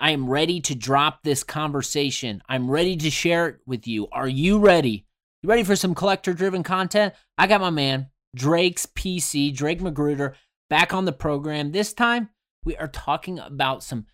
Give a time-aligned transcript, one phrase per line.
[0.00, 2.42] I am ready to drop this conversation.
[2.48, 4.08] I'm ready to share it with you.
[4.10, 5.06] Are you ready?
[5.42, 7.14] You ready for some collector driven content?
[7.36, 10.34] I got my man, Drake's PC, Drake Magruder,
[10.70, 11.72] back on the program.
[11.72, 12.30] This time,
[12.64, 14.06] we are talking about some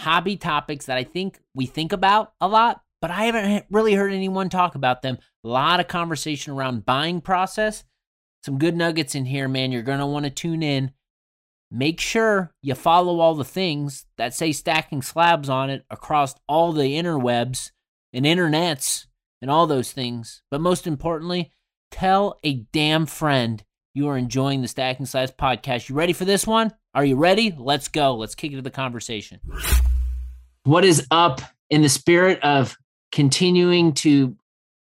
[0.00, 4.12] hobby topics that I think we think about a lot, but I haven't really heard
[4.12, 5.18] anyone talk about them.
[5.44, 7.84] A lot of conversation around buying process
[8.44, 9.72] some good nuggets in here, man.
[9.72, 10.92] You're going to want to tune in.
[11.76, 16.70] Make sure you follow all the things that say stacking slabs on it across all
[16.70, 17.72] the interwebs
[18.12, 19.06] and internets
[19.42, 20.42] and all those things.
[20.52, 21.50] But most importantly,
[21.90, 23.60] tell a damn friend
[23.92, 25.88] you are enjoying the Stacking Slabs podcast.
[25.88, 26.72] You ready for this one?
[26.94, 27.52] Are you ready?
[27.58, 28.14] Let's go.
[28.14, 29.40] Let's kick into the conversation.
[30.62, 32.76] What is up in the spirit of
[33.10, 34.36] continuing to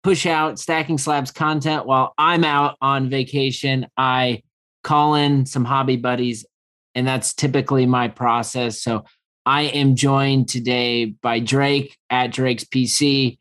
[0.03, 3.87] push out stacking slabs content while I'm out on vacation.
[3.97, 4.41] I
[4.83, 6.45] call in some hobby buddies,
[6.97, 8.81] and that's typically my process.
[8.81, 9.05] So
[9.45, 13.37] I am joined today by Drake at Drake's PC.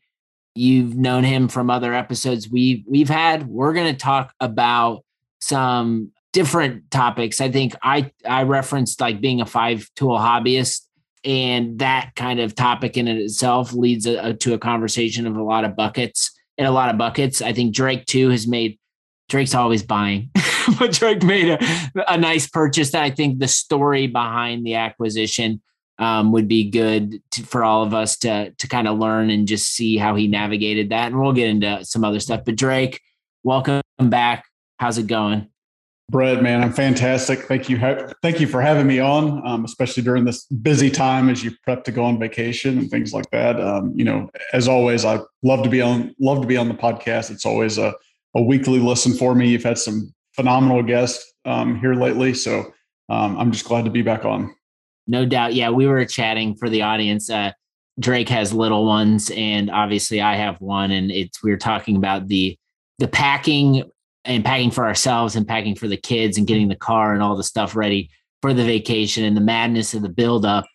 [0.53, 3.47] You've known him from other episodes we've we've had.
[3.47, 5.03] We're going to talk about
[5.41, 7.41] some different topics.
[7.41, 10.81] I think I I referenced like being a five tool hobbyist
[11.25, 15.43] and that kind of topic in itself leads a, a, to a conversation of a
[15.43, 17.41] lot of buckets in a lot of buckets.
[17.41, 18.77] I think Drake too has made
[19.29, 20.29] Drake's always buying,
[20.79, 25.61] but Drake made a, a nice purchase that I think the story behind the acquisition
[25.99, 29.47] um, would be good to, for all of us to to kind of learn and
[29.47, 31.07] just see how he navigated that.
[31.07, 32.41] And we'll get into some other stuff.
[32.45, 33.01] But Drake,
[33.43, 34.45] welcome back.
[34.77, 35.49] How's it going?
[36.09, 37.39] Brett, man, I'm fantastic.
[37.39, 37.77] Thank you.
[38.21, 41.83] Thank you for having me on, um, especially during this busy time as you prep
[41.83, 43.59] to go on vacation and things like that.
[43.59, 46.73] Um, you know, as always, I love to be on love to be on the
[46.73, 47.29] podcast.
[47.29, 47.93] It's always a,
[48.35, 49.49] a weekly listen for me.
[49.49, 52.71] You've had some phenomenal guests um, here lately, so
[53.09, 54.53] um, I'm just glad to be back on.
[55.07, 55.53] No doubt.
[55.53, 57.29] Yeah, we were chatting for the audience.
[57.29, 57.51] Uh,
[57.99, 62.27] Drake has little ones, and obviously I have one, and it's we were talking about
[62.27, 62.57] the
[62.99, 63.83] the packing
[64.25, 67.37] and packing for ourselves and packing for the kids and getting the car and all
[67.37, 68.09] the stuff ready
[68.41, 70.65] for the vacation and the madness of the build up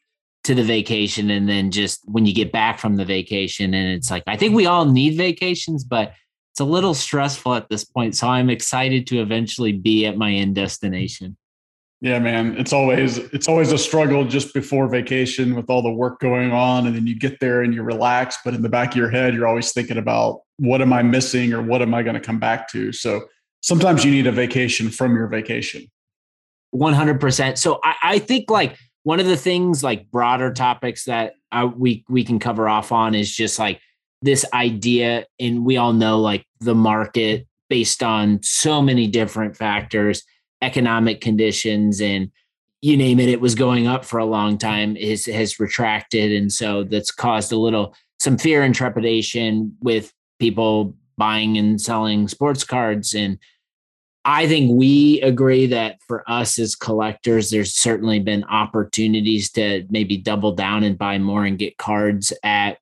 [0.45, 4.11] to the vacation and then just when you get back from the vacation and it's
[4.11, 6.13] like I think we all need vacations but
[6.53, 10.33] it's a little stressful at this point so I'm excited to eventually be at my
[10.33, 11.37] end destination.
[12.01, 16.19] Yeah, man, it's always it's always a struggle just before vacation with all the work
[16.19, 18.97] going on and then you get there and you relax but in the back of
[18.97, 22.15] your head you're always thinking about what am I missing or what am I going
[22.15, 22.93] to come back to.
[22.93, 23.29] So
[23.63, 25.91] sometimes you need a vacation from your vacation.
[26.75, 27.59] 100%.
[27.59, 32.05] So I, I think like one of the things like broader topics that I, we
[32.09, 33.81] we can cover off on is just like
[34.23, 40.23] this idea and we all know like the market based on so many different factors
[40.63, 42.31] economic conditions and
[42.81, 46.53] you name it it was going up for a long time is has retracted and
[46.53, 52.65] so that's caused a little some fear and trepidation with people buying and selling sports
[52.65, 53.39] cards and
[54.25, 60.17] I think we agree that for us as collectors, there's certainly been opportunities to maybe
[60.17, 62.79] double down and buy more and get cards at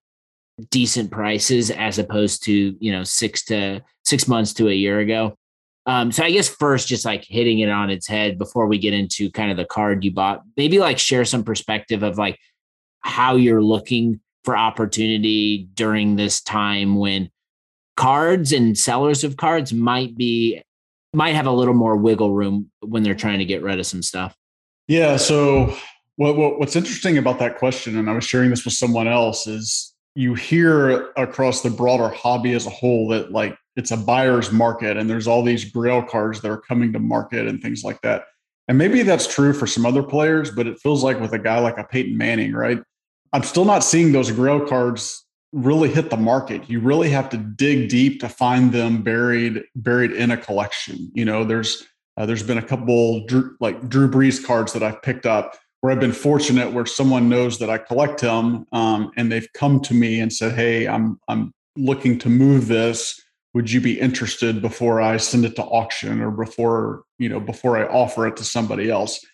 [0.68, 5.36] decent prices as opposed to, you know, six to six months to a year ago.
[5.86, 8.94] Um, so I guess first, just like hitting it on its head before we get
[8.94, 12.38] into kind of the card you bought, maybe like share some perspective of like
[13.00, 17.30] how you're looking for opportunity during this time when
[17.96, 20.62] cards and sellers of cards might be
[21.12, 24.02] might have a little more wiggle room when they're trying to get rid of some
[24.02, 24.36] stuff.
[24.86, 25.16] Yeah.
[25.16, 25.76] So
[26.16, 29.46] what, what, what's interesting about that question, and I was sharing this with someone else,
[29.46, 34.50] is you hear across the broader hobby as a whole that like it's a buyer's
[34.50, 38.00] market and there's all these grail cards that are coming to market and things like
[38.02, 38.24] that.
[38.68, 41.58] And maybe that's true for some other players, but it feels like with a guy
[41.58, 42.80] like a Peyton Manning, right?
[43.32, 47.36] I'm still not seeing those grail cards really hit the market you really have to
[47.36, 51.84] dig deep to find them buried buried in a collection you know there's
[52.16, 53.26] uh, there's been a couple
[53.58, 57.58] like drew brees cards that i've picked up where i've been fortunate where someone knows
[57.58, 61.52] that i collect them um, and they've come to me and said hey i'm i'm
[61.76, 63.20] looking to move this
[63.54, 67.76] would you be interested before i send it to auction or before you know before
[67.76, 69.24] i offer it to somebody else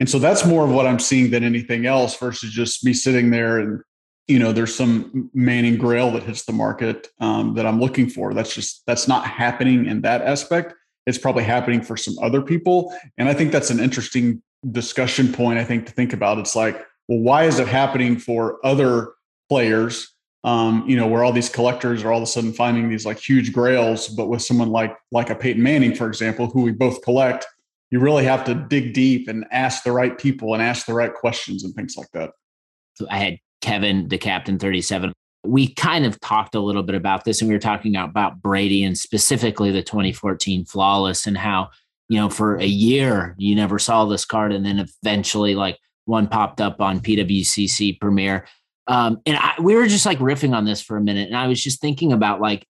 [0.00, 3.30] and so that's more of what i'm seeing than anything else versus just me sitting
[3.30, 3.80] there and
[4.26, 8.32] you know, there's some Manning Grail that hits the market um, that I'm looking for.
[8.32, 10.74] That's just that's not happening in that aspect.
[11.06, 14.42] It's probably happening for some other people, and I think that's an interesting
[14.72, 15.58] discussion point.
[15.58, 16.38] I think to think about.
[16.38, 16.76] It's like,
[17.08, 19.12] well, why is it happening for other
[19.48, 20.10] players?
[20.44, 23.18] Um, you know, where all these collectors are all of a sudden finding these like
[23.18, 27.02] huge grails, but with someone like like a Peyton Manning, for example, who we both
[27.02, 27.46] collect,
[27.90, 31.14] you really have to dig deep and ask the right people and ask the right
[31.14, 32.32] questions and things like that.
[32.94, 35.12] So I had Kevin, the captain 37.
[35.46, 38.82] We kind of talked a little bit about this and we were talking about Brady
[38.82, 41.70] and specifically the 2014 flawless and how,
[42.08, 46.28] you know, for a year you never saw this card and then eventually like one
[46.28, 48.46] popped up on PWCC premiere.
[48.86, 51.46] Um, and I, we were just like riffing on this for a minute and I
[51.46, 52.66] was just thinking about like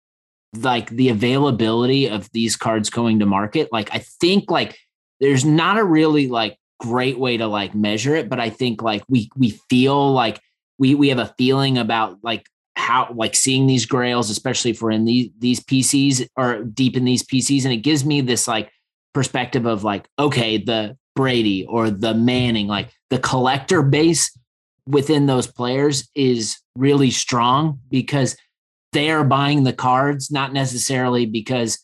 [0.56, 3.72] like the availability of these cards going to market.
[3.72, 4.78] Like I think like
[5.20, 9.02] there's not a really like great way to like measure it, but I think like
[9.08, 10.40] we we feel like
[10.78, 12.46] we we have a feeling about like
[12.76, 17.04] how like seeing these grails, especially if we're in these these PCs or deep in
[17.04, 18.70] these PCs, and it gives me this like
[19.14, 24.36] perspective of like okay, the Brady or the Manning, like the collector base
[24.86, 28.36] within those players is really strong because
[28.92, 31.78] they are buying the cards, not necessarily because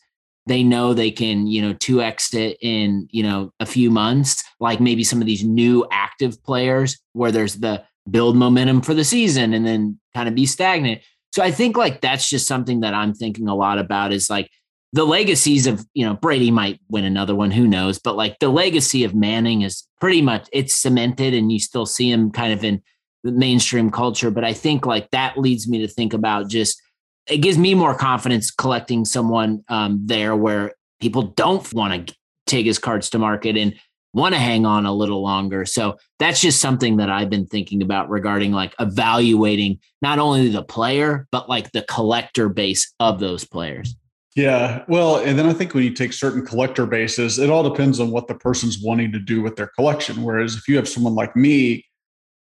[0.47, 4.79] they know they can, you know, 2x it in, you know, a few months, like
[4.79, 9.53] maybe some of these new active players where there's the build momentum for the season
[9.53, 11.01] and then kind of be stagnant.
[11.33, 14.49] So I think like that's just something that I'm thinking a lot about is like
[14.93, 18.49] the legacies of, you know, Brady might win another one, who knows, but like the
[18.49, 22.63] legacy of Manning is pretty much it's cemented and you still see him kind of
[22.63, 22.81] in
[23.23, 26.81] the mainstream culture, but I think like that leads me to think about just
[27.27, 32.15] it gives me more confidence collecting someone um, there where people don't want to
[32.47, 33.75] take his cards to market and
[34.13, 35.65] want to hang on a little longer.
[35.65, 40.63] So that's just something that I've been thinking about regarding like evaluating not only the
[40.63, 43.95] player, but like the collector base of those players.
[44.35, 44.85] Yeah.
[44.87, 48.11] Well, and then I think when you take certain collector bases, it all depends on
[48.11, 50.23] what the person's wanting to do with their collection.
[50.23, 51.85] Whereas if you have someone like me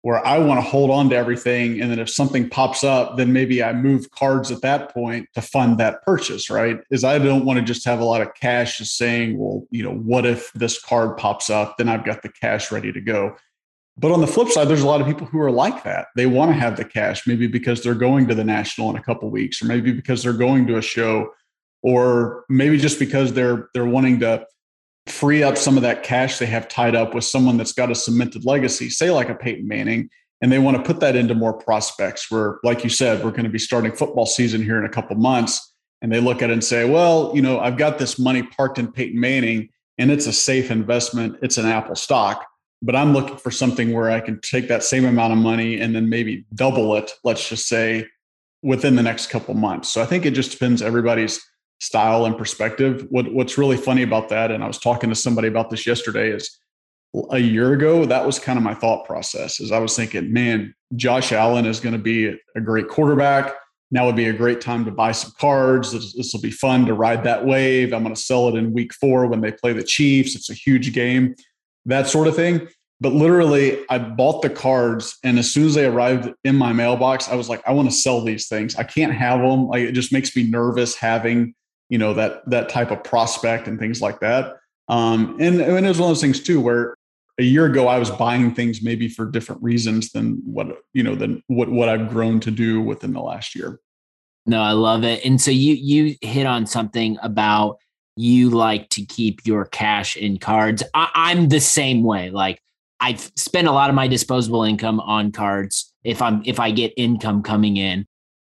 [0.02, 1.80] where I want to hold on to everything.
[1.80, 5.42] And then if something pops up, then maybe I move cards at that point to
[5.42, 6.78] fund that purchase, right?
[6.90, 9.82] Is I don't want to just have a lot of cash just saying, well, you
[9.82, 11.76] know, what if this card pops up?
[11.76, 13.36] Then I've got the cash ready to go.
[13.98, 16.06] But on the flip side, there's a lot of people who are like that.
[16.16, 19.02] They want to have the cash, maybe because they're going to the national in a
[19.02, 21.28] couple weeks, or maybe because they're going to a show,
[21.82, 24.46] or maybe just because they're they're wanting to
[25.06, 27.94] free up some of that cash they have tied up with someone that's got a
[27.94, 30.10] cemented legacy, say like a Peyton Manning,
[30.40, 32.30] and they want to put that into more prospects.
[32.30, 35.16] Where, like you said, we're going to be starting football season here in a couple
[35.16, 38.42] months, and they look at it and say, "Well, you know, I've got this money
[38.42, 39.68] parked in Peyton Manning,
[39.98, 41.38] and it's a safe investment.
[41.42, 42.46] It's an Apple stock."
[42.82, 45.94] But I'm looking for something where I can take that same amount of money and
[45.94, 48.06] then maybe double it, let's just say,
[48.62, 49.90] within the next couple months.
[49.90, 51.40] So I think it just depends everybody's
[51.80, 53.06] style and perspective.
[53.10, 56.30] What what's really funny about that, and I was talking to somebody about this yesterday,
[56.30, 56.58] is
[57.30, 59.60] a year ago that was kind of my thought process.
[59.60, 63.54] Is I was thinking, man, Josh Allen is going to be a great quarterback.
[63.92, 65.90] Now would be a great time to buy some cards.
[65.90, 67.92] This, this will be fun to ride that wave.
[67.92, 70.36] I'm going to sell it in week four when they play the Chiefs.
[70.36, 71.34] It's a huge game,
[71.86, 72.68] that sort of thing.
[73.00, 77.30] But literally, I bought the cards, and as soon as they arrived in my mailbox,
[77.30, 78.76] I was like, I want to sell these things.
[78.76, 79.68] I can't have them.
[79.68, 81.54] Like it just makes me nervous having
[81.90, 84.56] you know that that type of prospect and things like that.
[84.88, 86.96] Um, and, and it was one of those things too where
[87.38, 91.14] a year ago I was buying things maybe for different reasons than what you know
[91.14, 93.80] than what what I've grown to do within the last year.
[94.46, 95.24] No, I love it.
[95.24, 97.78] And so you you hit on something about
[98.16, 100.82] you like to keep your cash in cards.
[100.94, 102.30] I, I'm the same way.
[102.30, 102.60] Like
[103.00, 106.92] I spend a lot of my disposable income on cards if I'm if I get
[106.96, 108.06] income coming in,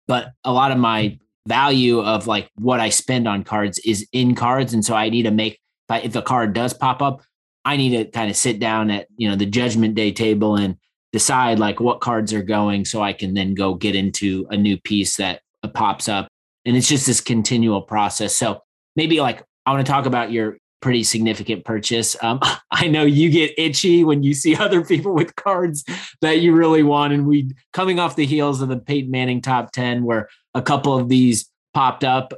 [0.06, 4.34] but a lot of my value of like what I spend on cards is in
[4.34, 4.74] cards.
[4.74, 5.60] And so I need to make,
[5.90, 7.22] if, a card does pop up,
[7.64, 10.76] I need to kind of sit down at, you know, the judgment day table and
[11.12, 14.78] decide like what cards are going so I can then go get into a new
[14.78, 16.28] piece that uh, pops up.
[16.64, 18.34] And it's just this continual process.
[18.34, 18.60] So
[18.96, 22.16] maybe like I want to talk about your pretty significant purchase.
[22.22, 25.84] Um, I know you get itchy when you see other people with cards
[26.20, 27.12] that you really want.
[27.12, 30.98] And we coming off the heels of the Peyton Manning top 10, where a couple
[30.98, 32.32] of these popped up.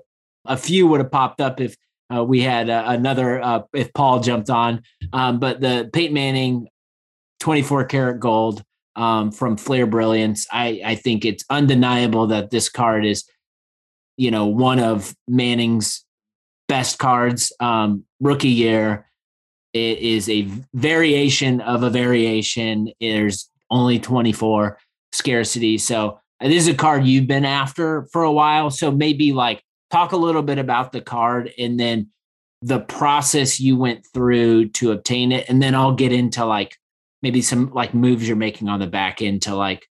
[0.45, 1.77] A few would have popped up if
[2.13, 4.83] uh, we had uh, another, uh, if Paul jumped on.
[5.13, 6.69] Um, but the Peyton Manning
[7.41, 8.65] 24 karat gold
[8.97, 13.25] um, from Fleer Brilliance, I, I think it's undeniable that this card is,
[14.17, 16.05] you know, one of Manning's
[16.67, 17.53] best cards.
[17.61, 19.07] Um, rookie year,
[19.73, 22.91] it is a variation of a variation.
[23.01, 24.79] There's only 24
[25.13, 25.79] scarcity.
[25.79, 28.71] So this is a card you've been after for a while.
[28.71, 32.09] So maybe like talk a little bit about the card and then
[32.63, 35.49] the process you went through to obtain it.
[35.49, 36.77] And then I'll get into like
[37.23, 39.87] maybe some like moves you're making on the back end to like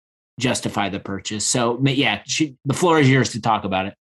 [0.40, 1.46] justify the purchase.
[1.46, 3.94] So yeah, she, the floor is yours to talk about it.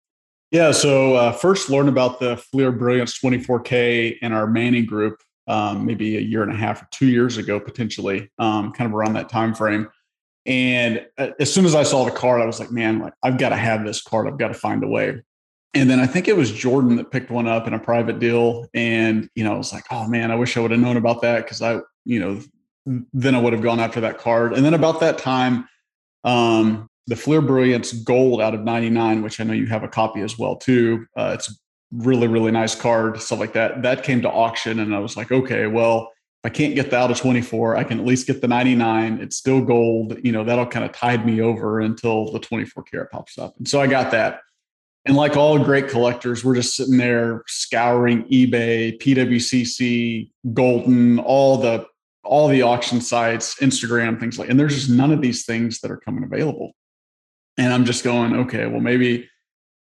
[0.52, 0.72] Yeah.
[0.72, 6.18] So uh, first, learn about the Fleer Brilliance 24K in our Manning group, um, maybe
[6.18, 9.30] a year and a half or two years ago, potentially, um, kind of around that
[9.30, 9.88] time frame.
[10.46, 13.38] And uh, as soon as I saw the card, I was like, man, like I've
[13.38, 14.28] got to have this card.
[14.28, 15.22] I've got to find a way.
[15.74, 18.68] And then I think it was Jordan that picked one up in a private deal.
[18.74, 21.22] And, you know, I was like, oh man, I wish I would have known about
[21.22, 22.42] that because I, you know,
[23.14, 24.54] then I would have gone after that card.
[24.54, 25.68] And then about that time,
[26.24, 30.22] um, the Fleer Brilliance Gold out of 99, which I know you have a copy
[30.22, 31.06] as well too.
[31.16, 31.54] Uh, it's a
[31.92, 33.82] really, really nice card, stuff like that.
[33.82, 36.10] That came to auction, and I was like, okay, well,
[36.44, 39.20] I can't get the out of 24, I can at least get the 99.
[39.22, 40.18] It's still gold.
[40.24, 43.56] You know, that'll kind of tide me over until the 24 karat pops up.
[43.58, 44.42] And so I got that.
[45.06, 51.88] And like all great collectors, we're just sitting there scouring eBay, PWCC, Goldin, all the
[52.24, 55.92] all the auction sites, Instagram, things like, and there's just none of these things that
[55.92, 56.72] are coming available.
[57.58, 59.30] And I'm just going, okay, well, maybe,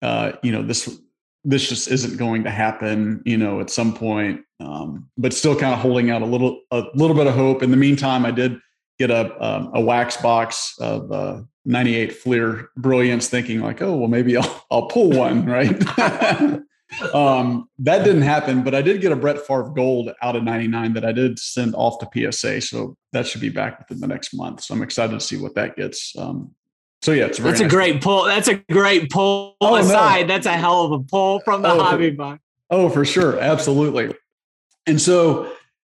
[0.01, 0.99] uh, you know, this,
[1.43, 5.73] this just isn't going to happen, you know, at some point, um, but still kind
[5.73, 7.63] of holding out a little, a little bit of hope.
[7.63, 8.59] In the meantime, I did
[8.97, 14.09] get a, um, a wax box of, uh, 98 Fleer Brilliance thinking like, oh, well,
[14.09, 15.81] maybe I'll, I'll pull one, right?
[17.13, 20.93] um, that didn't happen, but I did get a Brett Favre Gold out of 99
[20.93, 22.61] that I did send off to PSA.
[22.61, 24.61] So that should be back within the next month.
[24.61, 26.13] So I'm excited to see what that gets.
[26.17, 26.53] Um,
[27.01, 28.25] so yeah, it's a that's nice a great pull.
[28.25, 30.21] That's a great pull oh, aside.
[30.21, 30.27] No.
[30.27, 32.41] That's a hell of a pull from the oh, hobby box.
[32.69, 34.13] Oh, for sure, absolutely.
[34.85, 35.51] And so,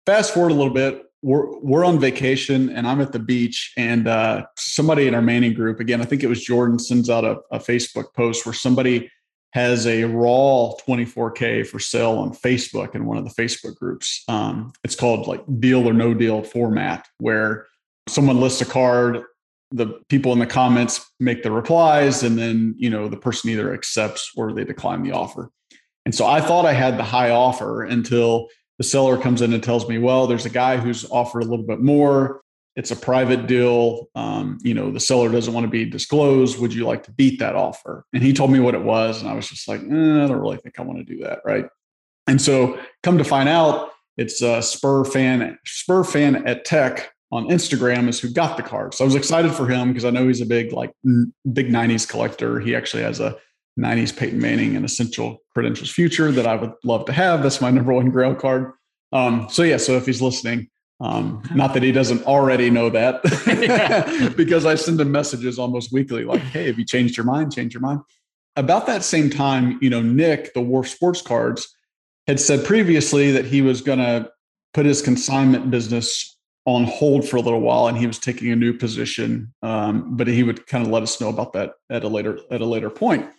[0.06, 1.04] fast forward a little bit.
[1.22, 5.54] We're we're on vacation, and I'm at the beach, and uh, somebody in our Manning
[5.54, 9.10] group, again, I think it was Jordan, sends out a, a Facebook post where somebody
[9.54, 14.74] has a raw 24k for sale on facebook in one of the facebook groups um,
[14.84, 17.68] it's called like deal or no deal format where
[18.10, 19.24] someone lists a card
[19.74, 23.74] the people in the comments make the replies and then you know the person either
[23.74, 25.50] accepts or they decline the offer
[26.06, 29.64] and so i thought i had the high offer until the seller comes in and
[29.64, 32.44] tells me well there's a guy who's offered a little bit more
[32.76, 34.10] it's a private deal.
[34.16, 36.60] Um, you know, the seller doesn't want to be disclosed.
[36.60, 38.06] Would you like to beat that offer?
[38.14, 39.22] And he told me what it was.
[39.22, 41.42] And I was just like, eh, I don't really think I want to do that.
[41.46, 41.66] Right.
[42.26, 47.48] And so come to find out, it's a Spur fan, Spur fan at tech on
[47.48, 48.94] Instagram is who got the card.
[48.94, 50.92] So I was excited for him because I know he's a big, like
[51.52, 52.60] big 90s collector.
[52.60, 53.36] He actually has a
[53.80, 57.42] 90s Peyton Manning and essential credentials future that I would love to have.
[57.42, 58.74] That's my number one grail card.
[59.12, 63.24] Um, so yeah, so if he's listening, um, not that he doesn't already know that,
[64.38, 67.54] because I send him messages almost weekly, like, "Hey, have you changed your mind?
[67.54, 68.02] Change your mind."
[68.56, 71.76] About that same time, you know, Nick, the Wharf Sports Cards,
[72.28, 74.30] had said previously that he was going to
[74.74, 76.34] put his consignment business
[76.66, 79.54] on hold for a little while, and he was taking a new position.
[79.62, 82.62] Um, but he would kind of let us know about that at a later at
[82.62, 83.30] a later point.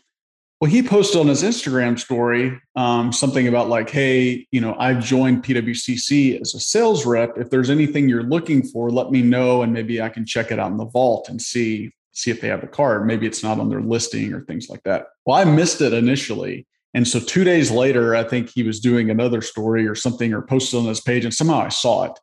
[0.61, 5.05] Well, he posted on his Instagram story um, something about like, hey, you know, I've
[5.05, 7.37] joined PWCC as a sales rep.
[7.37, 10.59] If there's anything you're looking for, let me know, and maybe I can check it
[10.59, 13.07] out in the vault and see see if they have a card.
[13.07, 15.09] Maybe it's not on their listing or things like that.
[15.27, 16.67] Well, I missed it initially.
[16.95, 20.43] And so two days later, I think he was doing another story or something or
[20.43, 22.19] posted on his page, and somehow I saw it.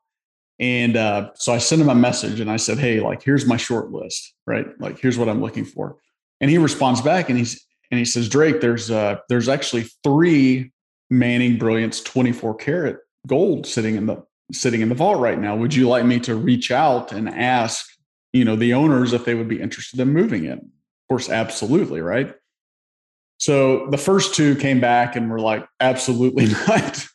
[0.61, 3.57] And uh, so I sent him a message and I said, Hey, like, here's my
[3.57, 4.67] short list, right?
[4.79, 5.97] Like, here's what I'm looking for.
[6.39, 10.71] And he responds back and he's and he says, Drake, there's uh, there's actually three
[11.09, 15.55] Manning Brilliance 24 karat gold sitting in the sitting in the vault right now.
[15.55, 17.85] Would you like me to reach out and ask,
[18.31, 20.59] you know, the owners if they would be interested in moving it?
[20.59, 22.33] Of course, absolutely, right?
[23.37, 27.05] So the first two came back and were like, absolutely not.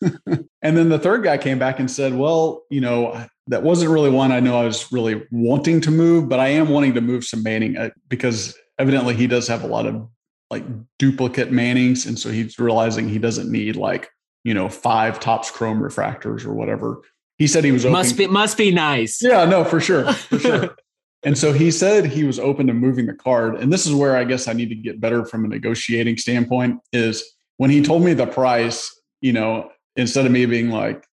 [0.60, 4.10] and then the third guy came back and said, well, you know, that wasn't really
[4.10, 7.24] one I know I was really wanting to move, but I am wanting to move
[7.24, 10.08] some Manning uh, because evidently he does have a lot of
[10.50, 10.64] like
[10.98, 12.06] duplicate Mannings.
[12.06, 14.08] And so he's realizing he doesn't need like,
[14.44, 17.02] you know, five Topps chrome refractors or whatever.
[17.38, 17.92] He said he was open.
[17.92, 19.22] Must be must be nice.
[19.22, 20.10] Yeah, no, for sure.
[20.12, 20.76] For sure.
[21.22, 23.56] and so he said he was open to moving the card.
[23.56, 26.80] And this is where I guess I need to get better from a negotiating standpoint
[26.92, 27.22] is
[27.58, 31.06] when he told me the price, you know, instead of me being like,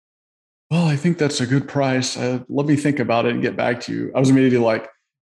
[0.73, 2.17] well, I think that's a good price.
[2.17, 4.11] Uh, let me think about it and get back to you.
[4.15, 4.89] I was immediately like,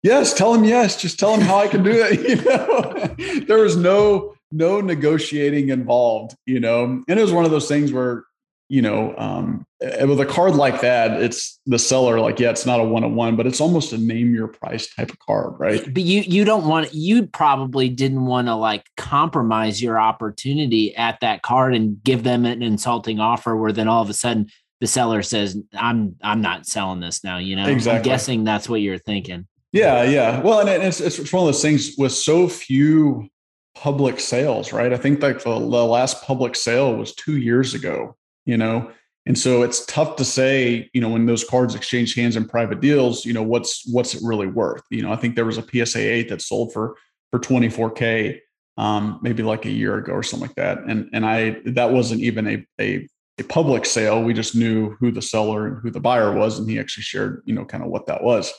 [0.02, 0.96] yes, tell him yes.
[0.96, 2.22] Just tell him how I can do it.
[2.30, 6.38] You know, there was no no negotiating involved.
[6.46, 8.24] You know, and it was one of those things where
[8.68, 12.66] you know, um, eh, with a card like that, it's the seller like, yeah, it's
[12.66, 15.54] not a one on one, but it's almost a name your price type of card,
[15.60, 15.84] right?
[15.94, 21.20] But you you don't want you probably didn't want to like compromise your opportunity at
[21.20, 24.50] that card and give them an insulting offer where then all of a sudden
[24.86, 27.38] the seller says, I'm I'm not selling this now.
[27.38, 27.98] You know, exactly.
[27.98, 29.48] I'm guessing that's what you're thinking.
[29.72, 30.42] Yeah, yeah.
[30.42, 33.28] Well, and it's it's one of those things with so few
[33.74, 34.94] public sales, right?
[34.94, 38.16] I think like the, the last public sale was two years ago
[38.46, 38.92] you know
[39.28, 42.80] and so it's tough to say you know when those cards exchange hands in private
[42.80, 45.86] deals you know what's what's it really worth you know i think there was a
[45.86, 46.96] psa 8 that sold for
[47.32, 48.40] for 24k
[48.78, 52.22] um, maybe like a year ago or something like that and and i that wasn't
[52.22, 53.08] even a, a
[53.40, 56.70] a public sale we just knew who the seller and who the buyer was and
[56.70, 58.52] he actually shared you know kind of what that was.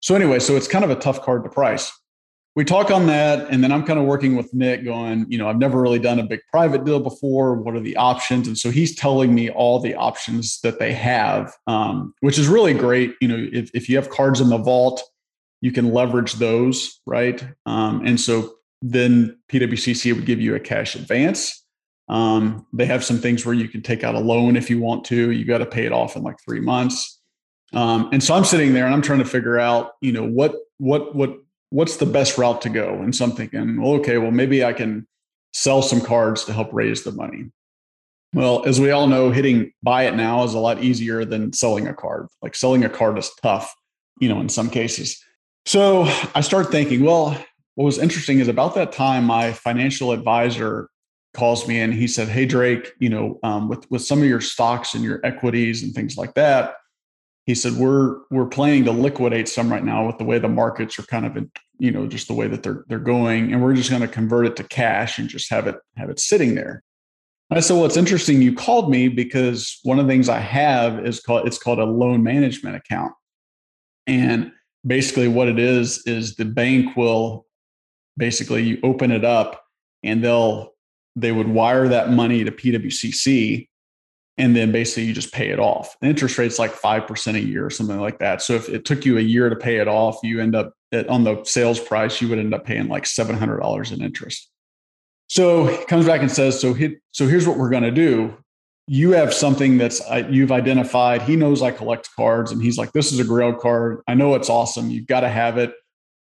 [0.00, 1.92] So anyway so it's kind of a tough card to price.
[2.56, 5.48] We talk on that and then i'm kind of working with nick going you know
[5.48, 8.48] i've never really done a big private deal before what are the options?
[8.48, 12.74] And so he's telling me all the options that they have um, which is really
[12.74, 15.02] great you know if, if you have cards in the vault
[15.60, 17.46] you can leverage those right?
[17.66, 21.59] Um, and so then pwcc would give you a cash advance
[22.10, 25.04] um, they have some things where you can take out a loan if you want
[25.06, 27.20] to you got to pay it off in like three months
[27.72, 30.54] um, and so i'm sitting there and i'm trying to figure out you know what
[30.78, 31.36] what what
[31.70, 33.00] what's the best route to go?
[33.00, 35.06] And so I'm thinking, well, okay, well, maybe I can
[35.52, 37.50] sell some cards to help raise the money.
[38.32, 41.88] Well, as we all know, hitting buy it now is a lot easier than selling
[41.88, 42.28] a card.
[42.42, 43.74] Like selling a card is tough,
[44.20, 45.20] you know, in some cases.
[45.64, 47.30] So I start thinking, well,
[47.74, 50.88] what was interesting is about that time, my financial advisor
[51.34, 54.40] calls me and he said, Hey, Drake, you know, um, with, with some of your
[54.40, 56.74] stocks and your equities and things like that,
[57.50, 60.98] he said we're we're planning to liquidate some right now with the way the markets
[61.00, 63.74] are kind of in, you know just the way that they're they're going and we're
[63.74, 66.84] just going to convert it to cash and just have it have it sitting there.
[67.50, 70.38] And i said well it's interesting you called me because one of the things i
[70.38, 73.12] have is called it's called a loan management account.
[74.06, 74.52] And
[74.86, 77.46] basically what it is is the bank will
[78.16, 79.64] basically you open it up
[80.04, 80.69] and they'll
[81.16, 83.66] they would wire that money to pwcc
[84.40, 85.96] and then basically you just pay it off.
[86.00, 88.40] The interest rate's like 5% a year or something like that.
[88.40, 91.08] So if it took you a year to pay it off, you end up at,
[91.08, 94.48] on the sales price, you would end up paying like $700 in interest.
[95.26, 98.34] So he comes back and says, so, he, so here's what we're going to do.
[98.86, 101.20] You have something that's you've identified.
[101.22, 104.00] He knows I collect cards and he's like, this is a grail card.
[104.08, 104.90] I know it's awesome.
[104.90, 105.74] You've got to have it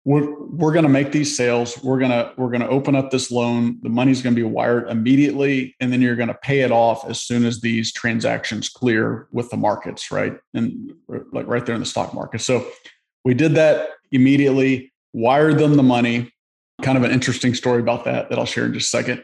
[0.08, 1.78] we're we're going to make these sales.
[1.84, 3.78] We're going to we're going to open up this loan.
[3.82, 7.06] The money's going to be wired immediately and then you're going to pay it off
[7.06, 10.38] as soon as these transactions clear with the markets right?
[10.54, 10.94] And
[11.30, 12.40] like right there in the stock market.
[12.40, 12.66] So
[13.22, 16.32] we did that immediately wired them the money.
[16.80, 19.22] Kind of an interesting story about that that i'll share in just a second.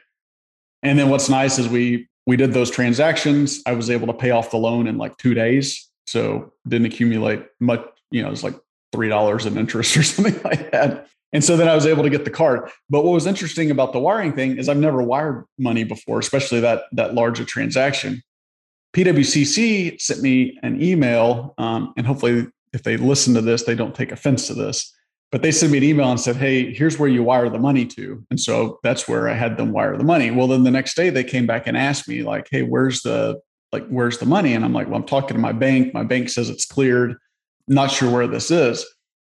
[0.82, 3.62] And then what's nice is we we did those transactions.
[3.64, 5.90] I was able to pay off the loan in like two days.
[6.06, 8.56] So didn't accumulate much you know it's like
[8.94, 11.09] three dollars in interest or something like that.
[11.33, 12.70] And so then I was able to get the card.
[12.88, 16.61] But what was interesting about the wiring thing is I've never wired money before, especially
[16.61, 18.22] that that large a transaction.
[18.94, 23.94] PWCC sent me an email, um, and hopefully, if they listen to this, they don't
[23.94, 24.92] take offense to this.
[25.33, 27.85] But they sent me an email and said, "Hey, here's where you wire the money
[27.87, 30.30] to," and so that's where I had them wire the money.
[30.30, 33.40] Well, then the next day they came back and asked me, like, "Hey, where's the
[33.72, 35.92] like where's the money?" And I'm like, "Well, I'm talking to my bank.
[35.92, 37.16] My bank says it's cleared."
[37.68, 38.85] Not sure where this is.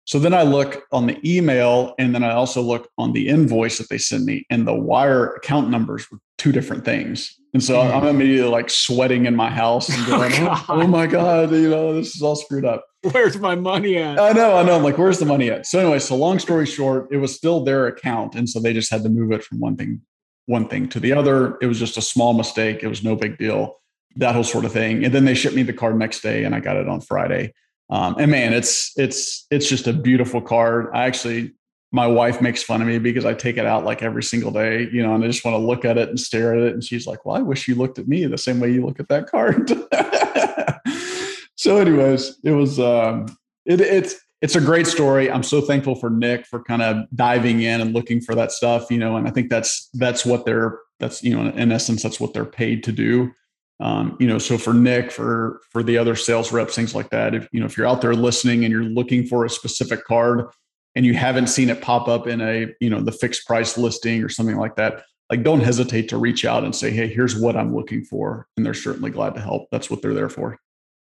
[0.07, 3.79] So then I look on the email and then I also look on the invoice
[3.79, 7.35] that they send me, and the wire account numbers were two different things.
[7.55, 7.93] And so mm.
[7.93, 11.95] I'm immediately like sweating in my house and going, oh, oh, my God, you know,
[11.95, 12.85] this is all screwed up.
[13.11, 14.21] Where's my money at?
[14.21, 14.77] I know, I know.
[14.77, 15.67] I'm like, where's the money at?
[15.67, 18.35] So anyway, so long story short, it was still their account.
[18.35, 20.03] And so they just had to move it from one thing,
[20.45, 21.57] one thing to the other.
[21.61, 22.83] It was just a small mistake.
[22.83, 23.81] It was no big deal,
[24.17, 25.05] that whole sort of thing.
[25.05, 27.55] And then they shipped me the card next day and I got it on Friday.
[27.88, 30.88] Um, and man, it's it's it's just a beautiful card.
[30.92, 31.53] I actually
[31.92, 34.88] my wife makes fun of me because I take it out like every single day,
[34.92, 36.72] you know, and I just want to look at it and stare at it.
[36.75, 38.99] And she's like, Well, I wish you looked at me the same way you look
[38.99, 39.70] at that card.
[41.57, 43.27] so, anyways, it was um
[43.64, 45.31] it, it's it's a great story.
[45.31, 48.90] I'm so thankful for Nick for kind of diving in and looking for that stuff,
[48.90, 52.18] you know, and I think that's that's what they're that's you know in essence that's
[52.18, 53.33] what they're paid to do
[53.81, 57.35] um, you know so for nick for for the other sales reps things like that
[57.35, 60.47] if you know if you're out there listening and you're looking for a specific card
[60.95, 64.23] and you haven't seen it pop up in a you know the fixed price listing
[64.23, 67.57] or something like that like don't hesitate to reach out and say hey here's what
[67.57, 69.69] i'm looking for and they're certainly glad to help.
[69.71, 70.59] That's what they're there for.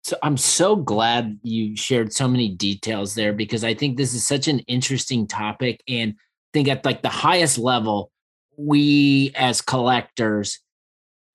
[0.03, 4.25] So i'm so glad you shared so many details there because i think this is
[4.27, 8.11] such an interesting topic and I think at like the highest level
[8.57, 10.59] we as collectors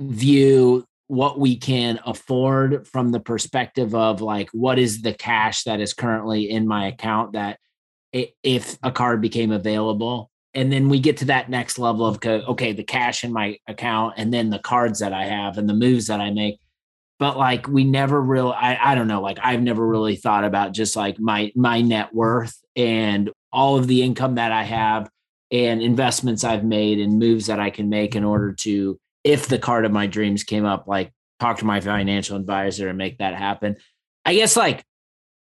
[0.00, 5.78] view what we can afford from the perspective of like what is the cash that
[5.78, 7.58] is currently in my account that
[8.14, 10.30] if a card became available?
[10.54, 14.14] And then we get to that next level of okay the cash in my account
[14.16, 16.58] and then the cards that i have and the moves that i make.
[17.18, 20.72] But like we never really I, I don't know like i've never really thought about
[20.72, 25.10] just like my my net worth and all of the income that i have
[25.50, 29.58] and investments i've made and moves that i can make in order to if the
[29.58, 33.34] card of my dreams came up like talk to my financial advisor and make that
[33.34, 33.76] happen
[34.24, 34.84] i guess like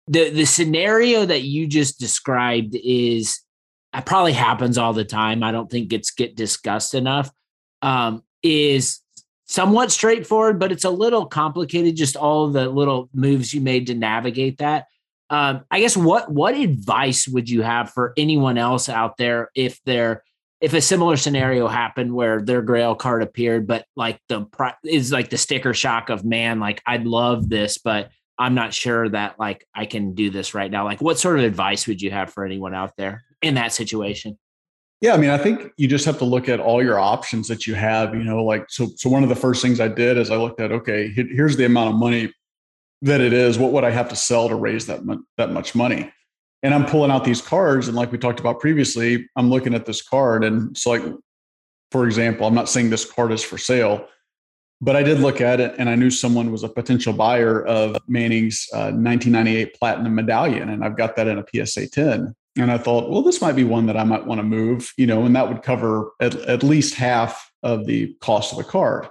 [0.08, 3.42] the the scenario that you just described is
[3.94, 5.44] it probably happens all the time.
[5.44, 7.30] I don't think it's get discussed enough.
[7.82, 9.00] Um, is
[9.46, 11.96] somewhat straightforward, but it's a little complicated.
[11.96, 14.88] Just all the little moves you made to navigate that.
[15.30, 19.80] Um, I guess what what advice would you have for anyone else out there if
[19.86, 20.24] they're
[20.62, 24.46] if a similar scenario happened where their grail card appeared, but like the
[24.86, 29.10] is like the sticker shock of man, like I'd love this, but I'm not sure
[29.10, 30.86] that like I can do this right now.
[30.86, 33.24] Like, what sort of advice would you have for anyone out there?
[33.42, 34.38] in that situation?
[35.02, 37.66] Yeah, I mean, I think you just have to look at all your options that
[37.66, 38.14] you have.
[38.14, 38.90] You know, like so.
[38.98, 41.66] So one of the first things I did is I looked at okay, here's the
[41.66, 42.32] amount of money
[43.02, 43.58] that it is.
[43.58, 45.02] What would I have to sell to raise that
[45.38, 46.14] that much money?
[46.64, 49.86] And I'm pulling out these cards, and like we talked about previously, I'm looking at
[49.86, 51.02] this card, and it's like,
[51.90, 54.08] for example, I'm not saying this card is for sale,
[54.80, 57.98] but I did look at it, and I knew someone was a potential buyer of
[58.08, 62.78] Manning's uh, 1998 Platinum Medallion, and I've got that in a PSA 10 and I
[62.78, 65.36] thought, well, this might be one that I might want to move, you know, and
[65.36, 69.08] that would cover at, at least half of the cost of the card.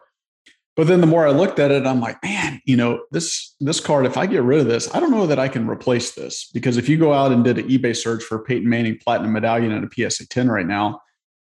[0.80, 3.80] But then the more I looked at it, I'm like, man, you know, this this
[3.80, 6.48] card, if I get rid of this, I don't know that I can replace this.
[6.54, 9.72] Because if you go out and did an eBay search for Peyton Manning Platinum Medallion
[9.72, 11.02] and a PSA 10 right now,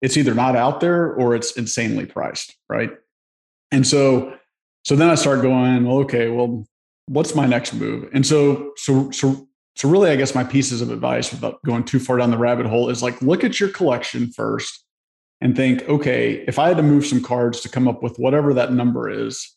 [0.00, 2.92] it's either not out there or it's insanely priced, right?
[3.72, 4.32] And so
[4.84, 6.64] so then I start going, well, okay, well,
[7.06, 8.08] what's my next move?
[8.12, 11.98] And so so so so really i guess my pieces of advice without going too
[11.98, 14.85] far down the rabbit hole is like look at your collection first
[15.40, 18.54] and think okay if i had to move some cards to come up with whatever
[18.54, 19.56] that number is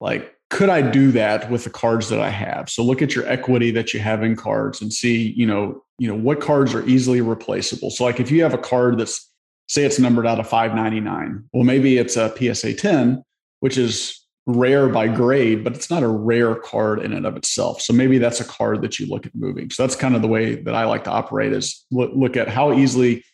[0.00, 3.26] like could i do that with the cards that i have so look at your
[3.26, 6.86] equity that you have in cards and see you know you know what cards are
[6.86, 9.30] easily replaceable so like if you have a card that's
[9.68, 13.22] say it's numbered out of 599 well maybe it's a psa 10
[13.60, 17.82] which is rare by grade, but it's not a rare card in and of itself.
[17.82, 19.70] So maybe that's a card that you look at moving.
[19.70, 22.48] So that's kind of the way that I like to operate is look, look at
[22.48, 23.24] how easily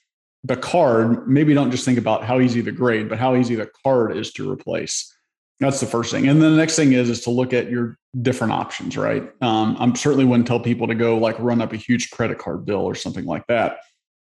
[0.45, 3.71] the card, maybe don't just think about how easy the grade, but how easy the
[3.85, 5.15] card is to replace.
[5.61, 6.29] That's the first thing.
[6.29, 9.31] And then the next thing is, is to look at your different options, right?
[9.41, 12.65] Um, I'm certainly wouldn't tell people to go like run up a huge credit card
[12.65, 13.79] bill or something like that.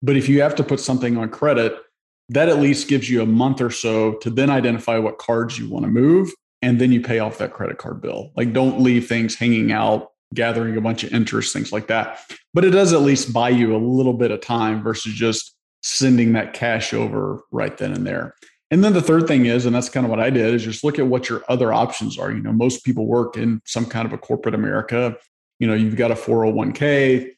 [0.02, 1.78] But if you have to put something on credit,
[2.30, 5.70] that at least gives you a month or so to then identify what cards you
[5.70, 8.32] want to move and then you pay off that credit card bill.
[8.36, 12.20] Like don't leave things hanging out, gathering a bunch of interest, things like that.
[12.54, 16.34] But it does at least buy you a little bit of time versus just sending
[16.34, 18.36] that cash over right then and there.
[18.72, 20.84] And then the third thing is, and that's kind of what I did, is just
[20.84, 22.32] look at what your other options are.
[22.32, 25.18] You know, most people work in some kind of a corporate America.
[25.60, 27.32] You know, you've got a 401k,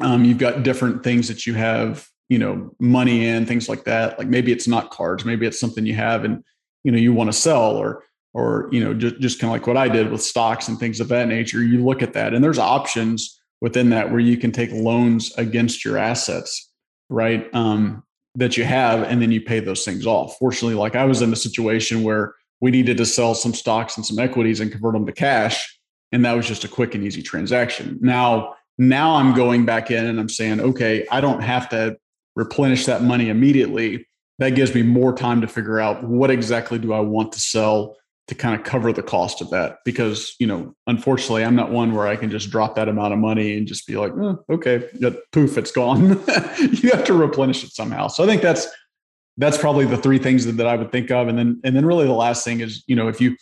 [0.00, 4.18] um, you've got different things that you have, you know, money in, things like that.
[4.18, 6.44] Like maybe it's not cards, maybe it's something you have and,
[6.84, 9.66] you know, you want to sell or or you know just, just kind of like
[9.66, 12.42] what i did with stocks and things of that nature you look at that and
[12.44, 16.69] there's options within that where you can take loans against your assets
[17.10, 18.02] right um,
[18.36, 20.36] that you have and then you pay those things off.
[20.38, 24.06] Fortunately like i was in a situation where we needed to sell some stocks and
[24.06, 25.78] some equities and convert them to cash
[26.12, 27.98] and that was just a quick and easy transaction.
[28.00, 31.98] Now now i'm going back in and i'm saying okay i don't have to
[32.36, 34.06] replenish that money immediately.
[34.38, 37.96] That gives me more time to figure out what exactly do i want to sell
[38.30, 39.78] to kind of cover the cost of that.
[39.84, 43.18] Because you know unfortunately i'm not one where i can just drop that amount of
[43.18, 44.88] money and just be like oh, okay
[45.32, 46.20] poof it's gone.
[46.60, 48.08] You have to replenish it somehow.
[48.08, 48.66] So i think that's
[49.36, 51.28] that's probably the three things that, that i would think of.
[51.28, 53.36] And then and then really the last thing is you know if you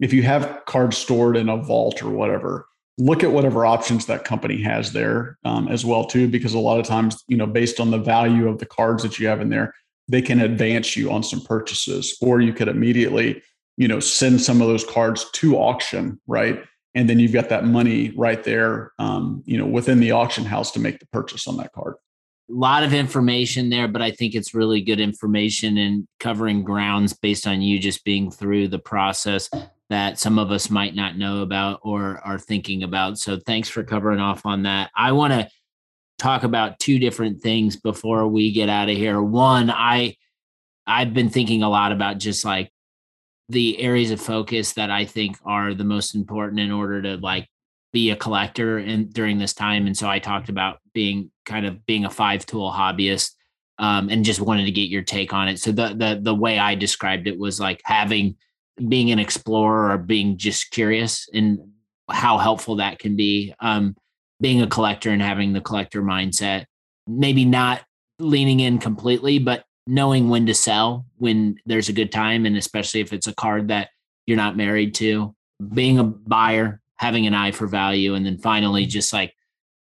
[0.00, 2.66] if you have cards stored in a vault or whatever
[2.98, 6.78] look at whatever options that company has there um, as well too because a lot
[6.78, 9.48] of times you know based on the value of the cards that you have in
[9.48, 9.74] there
[10.08, 13.42] they can advance you on some purchases or you could immediately
[13.78, 16.62] you know send some of those cards to auction right?
[16.94, 20.70] And then you've got that money right there um, you know within the auction house
[20.72, 21.94] to make the purchase on that card.
[22.50, 27.12] A lot of information there but i think it's really good information and covering grounds
[27.12, 29.50] based on you just being through the process
[29.90, 33.18] that some of us might not know about or are thinking about.
[33.18, 34.90] So thanks for covering off on that.
[34.94, 35.48] I want to
[36.18, 39.20] talk about two different things before we get out of here.
[39.20, 40.16] One i
[40.86, 42.72] i've been thinking a lot about just like
[43.48, 47.48] the areas of focus that I think are the most important in order to like
[47.92, 49.86] be a collector and during this time.
[49.86, 53.32] And so I talked about being kind of being a five tool hobbyist
[53.78, 55.58] um, and just wanted to get your take on it.
[55.58, 58.36] So the the the way I described it was like having
[58.88, 61.58] being an explorer or being just curious and
[62.10, 63.54] how helpful that can be.
[63.60, 63.96] Um,
[64.40, 66.66] being a collector and having the collector mindset,
[67.08, 67.82] maybe not
[68.20, 73.00] leaning in completely, but knowing when to sell when there's a good time, and especially
[73.00, 73.88] if it's a card that
[74.26, 75.34] you're not married to.
[75.72, 78.88] Being a buyer, having an eye for value, and then finally mm.
[78.88, 79.34] just like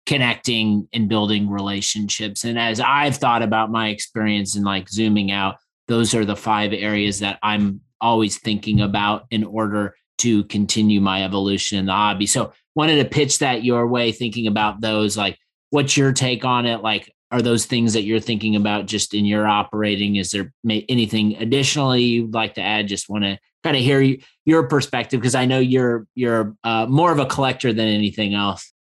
[0.04, 2.44] connecting and building relationships.
[2.44, 5.56] And as I've thought about my experience and like zooming out,
[5.88, 11.24] those are the five areas that I'm always thinking about in order to continue my
[11.24, 12.26] evolution in the hobby.
[12.26, 15.16] So wanted to pitch that your way, thinking about those.
[15.16, 15.38] Like,
[15.70, 16.82] what's your take on it?
[16.82, 20.14] Like, are those things that you're thinking about just in your operating?
[20.14, 22.86] Is there anything additionally you'd like to add?
[22.86, 27.10] Just want to kind of hear your perspective because I know you're you're uh, more
[27.10, 28.72] of a collector than anything else.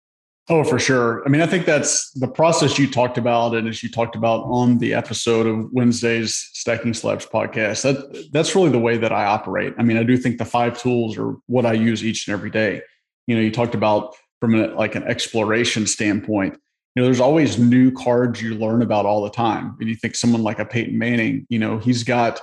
[0.50, 1.24] Oh, for sure.
[1.24, 4.42] I mean, I think that's the process you talked about, and as you talked about
[4.42, 7.84] on the episode of Wednesday's Stacking Slabs podcast.
[7.84, 9.72] That that's really the way that I operate.
[9.78, 12.50] I mean, I do think the five tools are what I use each and every
[12.50, 12.82] day.
[13.26, 16.58] You know, you talked about from a, like an exploration standpoint.
[16.94, 19.76] You know, there's always new cards you learn about all the time.
[19.80, 22.40] And you think someone like a Peyton Manning, you know, he's got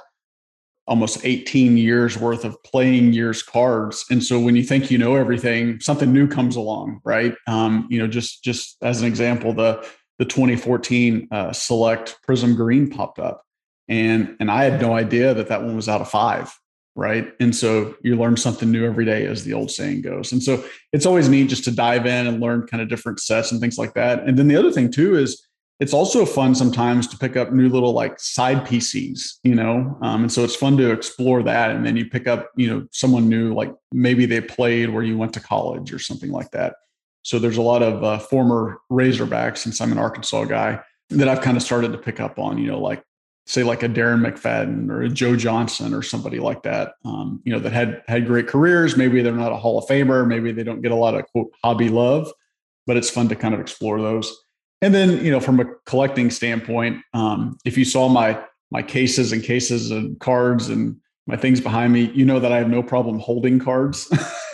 [0.88, 4.03] almost 18 years worth of playing years cards.
[4.09, 7.35] And so when you think you know everything something new comes along right?
[7.47, 12.89] Um, you know just just as an example the the 2014 uh, select prizm green
[12.89, 13.43] popped up.
[13.88, 16.51] And and i had no idea that that one was out of five
[16.95, 20.41] right and so you learn something new every day as the old saying goes and
[20.41, 23.62] so it's always neat just to dive in and learn kind of different sets and
[23.62, 25.45] things like that and then the other thing too is
[25.80, 30.23] it's also fun sometimes to pick up new little like side PCs, you know, um,
[30.23, 31.71] and so it's fun to explore that.
[31.71, 35.17] And then you pick up, you know, someone new, like maybe they played where you
[35.17, 36.75] went to college or something like that.
[37.21, 41.41] So there's a lot of uh, former Razorbacks, since I'm an Arkansas guy, that I've
[41.41, 43.02] kind of started to pick up on, you know, like
[43.49, 47.51] say like a Darren McFadden or a Joe Johnson or somebody like that, um, you
[47.51, 48.95] know, that had had great careers.
[48.95, 50.25] Maybe they're not a Hall of Famer.
[50.27, 52.31] Maybe they don't get a lot of quote hobby love,
[52.85, 54.31] but it's fun to kind of explore those.
[54.83, 59.31] And then, you know, from a collecting standpoint, um, if you saw my my cases
[59.31, 62.83] and cases and cards and my things behind me, you know that I have no
[62.83, 64.12] problem holding cards.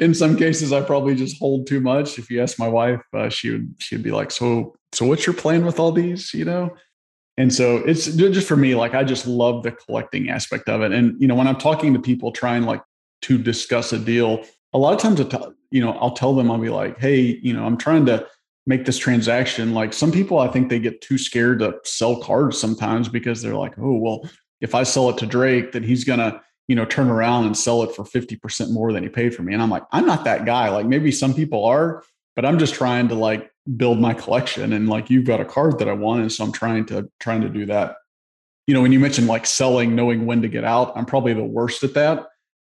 [0.00, 2.18] In some cases, I probably just hold too much.
[2.18, 5.34] If you ask my wife, uh, she would she'd be like, "So, so what's your
[5.34, 6.74] plan with all these?" You know.
[7.38, 10.92] And so it's just for me, like I just love the collecting aspect of it.
[10.92, 12.82] And you know, when I'm talking to people trying like
[13.22, 15.20] to discuss a deal, a lot of times,
[15.70, 18.26] you know, I'll tell them, I'll be like, "Hey, you know, I'm trying to."
[18.68, 22.58] make this transaction like some people i think they get too scared to sell cards
[22.58, 24.28] sometimes because they're like oh well
[24.60, 27.84] if i sell it to drake then he's gonna you know turn around and sell
[27.84, 30.44] it for 50% more than he paid for me and i'm like i'm not that
[30.44, 32.02] guy like maybe some people are
[32.34, 35.78] but i'm just trying to like build my collection and like you've got a card
[35.78, 37.96] that i want and so i'm trying to trying to do that
[38.66, 41.44] you know when you mentioned like selling knowing when to get out i'm probably the
[41.44, 42.26] worst at that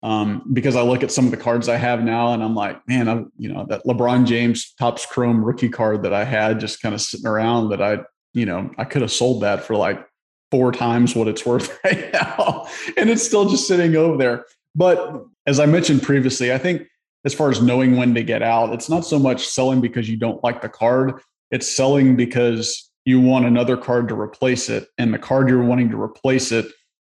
[0.04, 2.88] um, because I look at some of the cards I have now and I'm like,
[2.88, 6.82] man, I, you know, that LeBron James Topps Chrome rookie card that I had just
[6.82, 8.00] kind of sitting around that I,
[8.34, 10.04] you know, I could have sold that for like
[10.50, 12.68] four times what it's worth right now.
[12.98, 14.46] and it's still just sitting over there.
[14.74, 16.88] But as I mentioned previously, I think
[17.26, 20.18] as far as knowing when to get out, it's not so much selling because you
[20.18, 24.88] don't like the card, it's selling because you want another card to replace it.
[24.98, 26.68] And the card you're wanting to replace it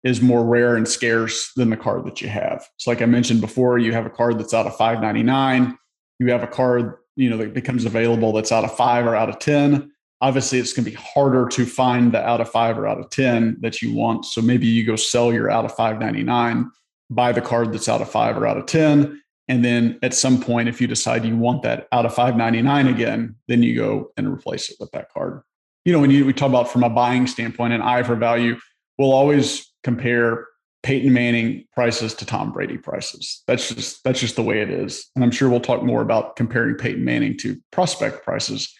[0.05, 2.67] is more rare and scarce than the card that you have.
[2.77, 5.77] So like I mentioned before, you have a card that's out of 599,
[6.21, 9.29] you have a card, you know, that becomes available that's out of 5 or out
[9.29, 9.91] of 10.
[10.21, 13.11] Obviously, it's going to be harder to find the out of 5 or out of
[13.11, 14.25] 10 that you want.
[14.25, 16.71] So maybe you go sell your out of 599,
[17.11, 20.41] buy the card that's out of 5 or out of 10, and then at some
[20.41, 24.29] point if you decide you want that out of 599 again, then you go and
[24.29, 25.43] replace it with that card.
[25.85, 28.59] You know, when you we talk about from a buying standpoint and eye for value,
[28.99, 30.47] we'll always compare
[30.83, 33.43] Peyton Manning prices to Tom Brady prices.
[33.47, 35.11] That's just that's just the way it is.
[35.15, 38.73] And I'm sure we'll talk more about comparing Peyton Manning to prospect prices.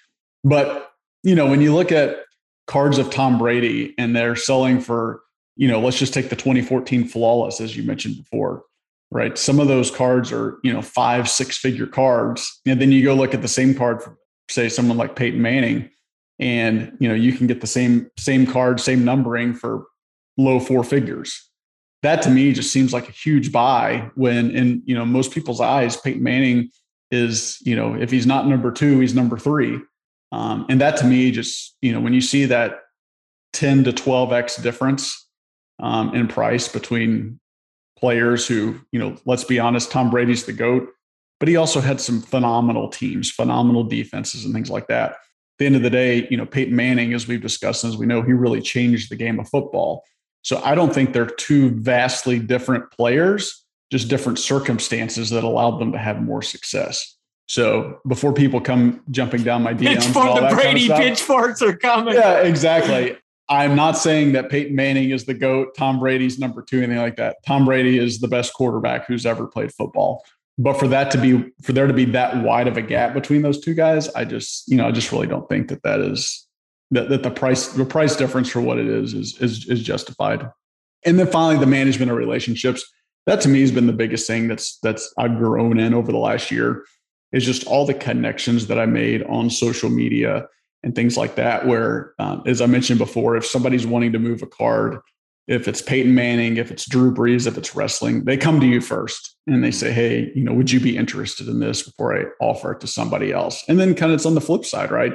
[0.45, 0.91] But
[1.23, 2.19] you know, when you look at
[2.67, 5.23] cards of Tom Brady and they're selling for,
[5.57, 8.63] you know, let's just take the 2014 flawless as you mentioned before,
[9.11, 9.39] right?
[9.39, 12.61] Some of those cards are, you know, five, six figure cards.
[12.67, 14.19] And then you go look at the same card for
[14.51, 15.91] say someone like Peyton Manning
[16.39, 19.87] and, you know, you can get the same same card, same numbering for
[20.37, 21.51] low four figures.
[22.03, 25.61] That to me just seems like a huge buy when in you know most people's
[25.61, 26.71] eyes, Peyton Manning
[27.11, 29.81] is, you know, if he's not number two, he's number three.
[30.31, 32.81] Um, and that to me just, you know, when you see that
[33.55, 35.27] 10 to 12x difference
[35.81, 37.41] um, in price between
[37.99, 40.89] players who, you know, let's be honest, Tom Brady's the GOAT,
[41.41, 45.13] but he also had some phenomenal teams, phenomenal defenses, and things like that.
[45.13, 45.17] At
[45.59, 48.23] the end of the day, you know, Peyton Manning, as we've discussed, as we know,
[48.23, 50.05] he really changed the game of football.
[50.43, 55.93] So I don't think they're two vastly different players, just different circumstances that allowed them
[55.93, 57.17] to have more success.
[57.47, 61.77] So before people come jumping down my DMs, Pitchfork, the Brady kind of pitchforks are
[61.77, 62.15] coming.
[62.15, 63.17] Yeah, exactly.
[63.49, 67.17] I'm not saying that Peyton Manning is the GOAT, Tom Brady's number two, anything like
[67.17, 67.37] that.
[67.47, 70.23] Tom Brady is the best quarterback who's ever played football.
[70.59, 73.43] But for that to be, for there to be that wide of a gap between
[73.43, 76.47] those two guys, I just, you know, I just really don't think that that is,
[76.91, 80.51] that, that the price, the price difference for what it is, is, is, is justified.
[81.07, 82.85] And then finally, the management of relationships.
[83.27, 86.19] That to me has been the biggest thing that's, that's I've grown in over the
[86.19, 86.85] last year
[87.33, 90.49] is just all the connections that I made on social media
[90.89, 91.67] and things like that.
[91.67, 95.01] Where, um, as I mentioned before, if somebody's wanting to move a card,
[95.47, 98.81] if it's Peyton Manning, if it's Drew Brees, if it's wrestling, they come to you
[98.81, 102.25] first and they say, Hey, you know, would you be interested in this before I
[102.41, 103.63] offer it to somebody else?
[103.69, 105.13] And then kind of it's on the flip side, right?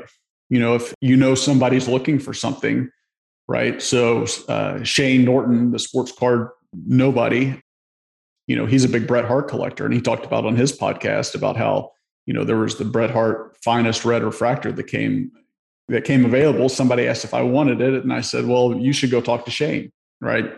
[0.50, 2.88] You know, if you know somebody's looking for something,
[3.48, 3.82] right?
[3.82, 6.50] So uh, Shane Norton, the sports card
[6.86, 7.60] nobody,
[8.48, 9.86] you know, he's a big Bret Hart collector.
[9.86, 11.92] And he talked about on his podcast about how,
[12.26, 15.32] you know, there was the Bret Hart finest red refractor that came
[15.90, 18.04] that came available, somebody asked if I wanted it.
[18.04, 19.92] And I said, well, you should go talk to Shane.
[20.22, 20.54] Right.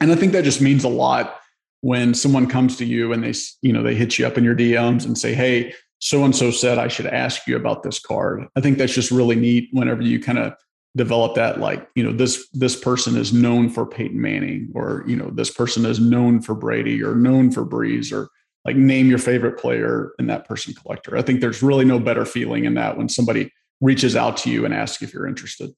[0.00, 1.40] And I think that just means a lot
[1.82, 4.56] when someone comes to you and they, you know, they hit you up in your
[4.56, 8.46] DMs and say, Hey, so and so said I should ask you about this card.
[8.56, 10.54] I think that's just really neat whenever you kind of
[10.96, 15.14] develop that like you know this this person is known for Peyton Manning or you
[15.14, 18.28] know this person is known for Brady or known for Brees or
[18.64, 21.16] like name your favorite player and that person collector.
[21.16, 24.64] I think there's really no better feeling in that when somebody reaches out to you
[24.64, 25.70] and asks if you're interested.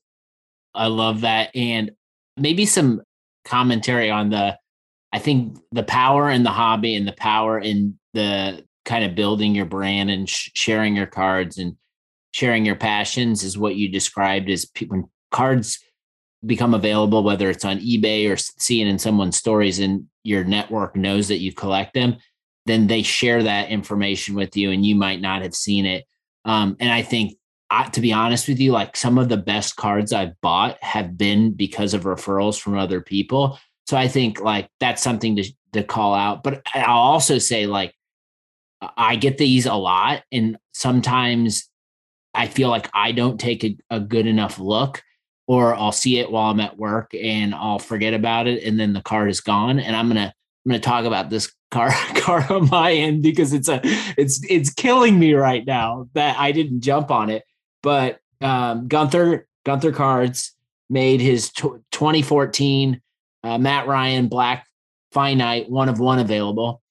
[0.74, 1.50] I love that.
[1.54, 1.92] And
[2.37, 3.02] maybe some
[3.44, 4.56] commentary on the,
[5.12, 9.54] I think the power in the hobby and the power in the kind of building
[9.54, 11.76] your brand and sh- sharing your cards and
[12.32, 15.78] sharing your passions is what you described as pe- when cards
[16.46, 21.28] become available, whether it's on eBay or seeing in someone's stories and your network knows
[21.28, 22.16] that you collect them,
[22.66, 26.04] then they share that information with you and you might not have seen it.
[26.44, 27.38] Um, and I think
[27.70, 31.18] I, to be honest with you, like some of the best cards I've bought have
[31.18, 33.59] been because of referrals from other people.
[33.87, 36.42] So I think like that's something to to call out.
[36.42, 37.94] But I'll also say like
[38.96, 41.68] I get these a lot, and sometimes
[42.35, 45.02] I feel like I don't take a, a good enough look,
[45.46, 48.92] or I'll see it while I'm at work and I'll forget about it, and then
[48.92, 50.33] the card is gone, and I'm gonna
[50.64, 53.81] I'm gonna talk about this car car on my end because it's a
[54.16, 57.44] it's it's killing me right now that I didn't jump on it.
[57.88, 60.55] But um, Gunther Gunther Cards
[60.90, 63.01] made his t- 2014
[63.42, 64.66] uh, Matt Ryan Black
[65.11, 66.83] Finite one of one available.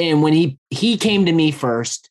[0.00, 2.10] And when he he came to me first,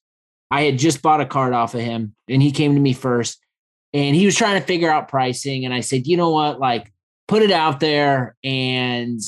[0.49, 3.43] I had just bought a card off of him, and he came to me first,
[3.91, 5.65] and he was trying to figure out pricing.
[5.65, 6.93] And I said, you know what, like
[7.27, 9.19] put it out there and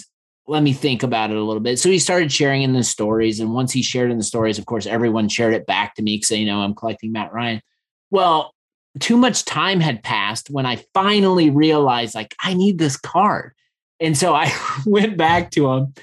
[0.47, 1.79] let me think about it a little bit.
[1.79, 3.41] So he started sharing in the stories.
[3.41, 6.15] And once he shared in the stories, of course, everyone shared it back to me
[6.15, 7.61] because you know I'm collecting Matt Ryan.
[8.09, 8.53] Well,
[8.99, 13.53] too much time had passed when I finally realized like I need this card.
[13.99, 14.51] And so I
[14.85, 15.93] went back to him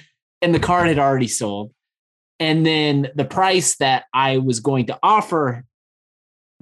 [0.41, 1.73] and the card had already sold.
[2.41, 5.65] And then the price that I was going to offer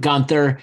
[0.01, 0.61] Gunther,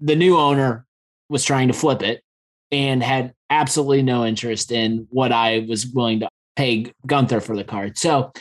[0.00, 0.86] the new owner
[1.28, 2.22] was trying to flip it
[2.70, 7.64] and had absolutely no interest in what I was willing to pay Gunther for the
[7.64, 7.96] card.
[7.96, 8.32] So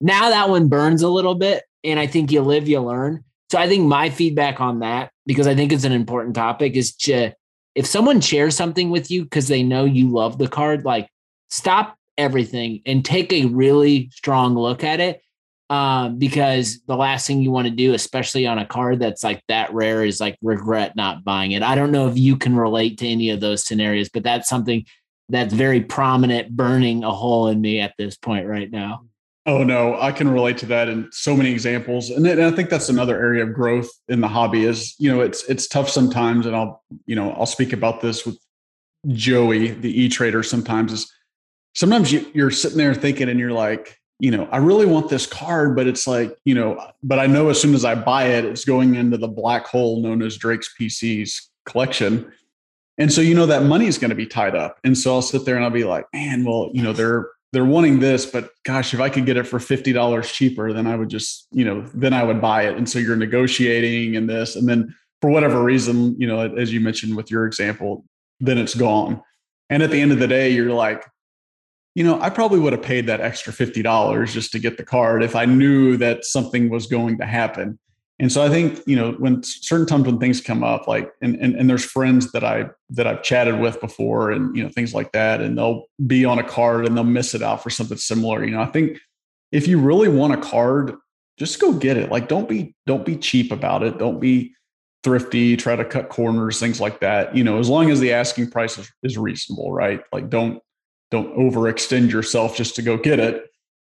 [0.00, 1.64] now that one burns a little bit.
[1.84, 3.24] And I think you live, you learn.
[3.50, 6.96] So I think my feedback on that, because I think it's an important topic, is
[6.96, 7.32] to
[7.74, 11.06] if someone shares something with you because they know you love the card, like
[11.50, 15.20] stop everything and take a really strong look at it.
[15.70, 19.42] Um, because the last thing you want to do, especially on a card that's like
[19.48, 21.62] that rare, is like regret not buying it.
[21.62, 24.86] I don't know if you can relate to any of those scenarios, but that's something
[25.28, 29.07] that's very prominent, burning a hole in me at this point right now.
[29.48, 32.68] Oh no, I can relate to that in so many examples, and, and I think
[32.68, 34.66] that's another area of growth in the hobby.
[34.66, 38.26] Is you know it's it's tough sometimes, and I'll you know I'll speak about this
[38.26, 38.38] with
[39.06, 40.42] Joey, the e trader.
[40.42, 41.10] Sometimes is
[41.74, 45.24] sometimes you, you're sitting there thinking, and you're like, you know, I really want this
[45.24, 48.44] card, but it's like you know, but I know as soon as I buy it,
[48.44, 52.30] it's going into the black hole known as Drake's PCs collection.
[52.98, 54.78] And so, you know, that money is going to be tied up.
[54.82, 57.64] And so I'll sit there and I'll be like, man, well, you know, they're they're
[57.64, 60.96] wanting this, but gosh, if I could get it for fifty dollars cheaper, then I
[60.96, 62.76] would just, you know, then I would buy it.
[62.76, 66.80] And so you're negotiating and this, and then for whatever reason, you know, as you
[66.80, 68.04] mentioned with your example,
[68.40, 69.22] then it's gone.
[69.70, 71.04] And at the end of the day, you're like,
[71.94, 75.22] you know, I probably would have paid that extra $50 just to get the card
[75.22, 77.78] if I knew that something was going to happen.
[78.20, 81.36] And so I think, you know, when certain times when things come up, like and,
[81.36, 84.92] and and there's friends that I that I've chatted with before and you know, things
[84.92, 87.96] like that, and they'll be on a card and they'll miss it out for something
[87.96, 88.44] similar.
[88.44, 88.98] You know, I think
[89.52, 90.94] if you really want a card,
[91.38, 92.10] just go get it.
[92.10, 93.98] Like don't be don't be cheap about it.
[93.98, 94.52] Don't be
[95.04, 97.36] thrifty, try to cut corners, things like that.
[97.36, 100.02] You know, as long as the asking price is, is reasonable, right?
[100.12, 100.60] Like don't
[101.12, 103.44] don't overextend yourself just to go get it.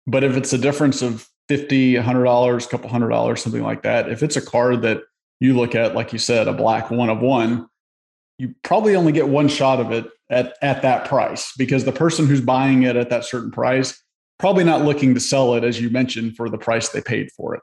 [0.05, 4.09] But if it's a difference of 50, $100, a couple hundred dollars, something like that,
[4.09, 5.01] if it's a card that
[5.39, 7.67] you look at, like you said, a black one of one,
[8.37, 12.27] you probably only get one shot of it at, at that price because the person
[12.27, 14.01] who's buying it at that certain price
[14.37, 17.55] probably not looking to sell it as you mentioned for the price they paid for
[17.55, 17.61] it.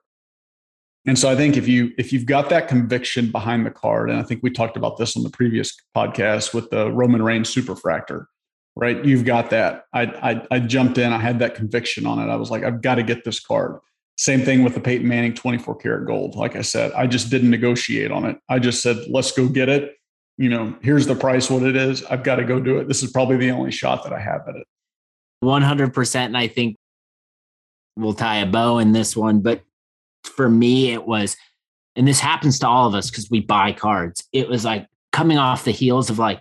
[1.07, 4.18] And so i think if you if you've got that conviction behind the card and
[4.18, 8.26] i think we talked about this on the previous podcast with the roman reigns superfractor
[8.77, 9.03] right?
[9.05, 9.87] You've got that.
[9.93, 11.12] I, I, I jumped in.
[11.12, 12.31] I had that conviction on it.
[12.31, 13.81] I was like, I've got to get this card.
[14.18, 16.37] Same thing with the Peyton Manning 24 karat gold.
[16.37, 18.39] Like I said, I just didn't negotiate on it.
[18.49, 19.95] I just said, let's go get it.
[20.39, 22.05] You know, here's the price, what it is.
[22.05, 22.89] I've got to go do it.
[22.89, 24.66] This is probably the only shot that I have at it.
[25.43, 26.16] 100%.
[26.16, 26.77] And I think
[27.97, 29.41] we'll tie a bow in this one.
[29.41, 29.62] But
[30.24, 31.37] for me, it was,
[31.95, 34.22] and this happens to all of us because we buy cards.
[34.33, 36.41] It was like coming off the heels of like,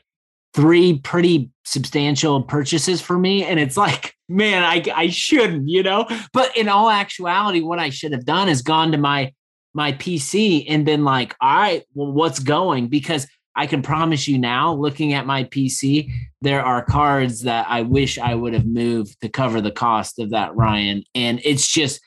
[0.55, 3.43] three pretty substantial purchases for me.
[3.43, 6.07] And it's like, man, I, I shouldn't, you know?
[6.31, 9.33] But in all actuality, what I should have done is gone to my
[9.73, 12.87] my PC and been like, all right, well, what's going?
[12.87, 13.27] Because
[13.57, 16.09] I can promise you now, looking at my PC,
[16.41, 20.29] there are cards that I wish I would have moved to cover the cost of
[20.29, 21.03] that Ryan.
[21.13, 21.99] And it's just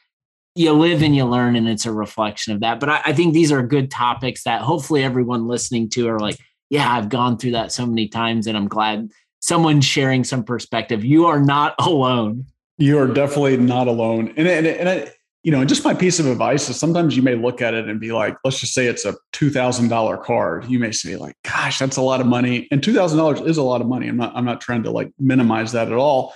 [0.54, 2.80] you live and you learn, and it's a reflection of that.
[2.80, 6.38] But I, I think these are good topics that hopefully everyone listening to are like,
[6.70, 9.10] yeah, I've gone through that so many times and I'm glad
[9.40, 11.04] someone's sharing some perspective.
[11.04, 12.46] You are not alone.
[12.76, 14.32] You are definitely not alone.
[14.36, 15.10] And, and, and I,
[15.42, 17.98] you know, just my piece of advice is sometimes you may look at it and
[17.98, 20.66] be like, let's just say it's a $2,000 card.
[20.66, 22.68] You may say like, gosh, that's a lot of money.
[22.70, 24.08] And $2,000 is a lot of money.
[24.08, 26.34] I'm not, I'm not trying to like minimize that at all.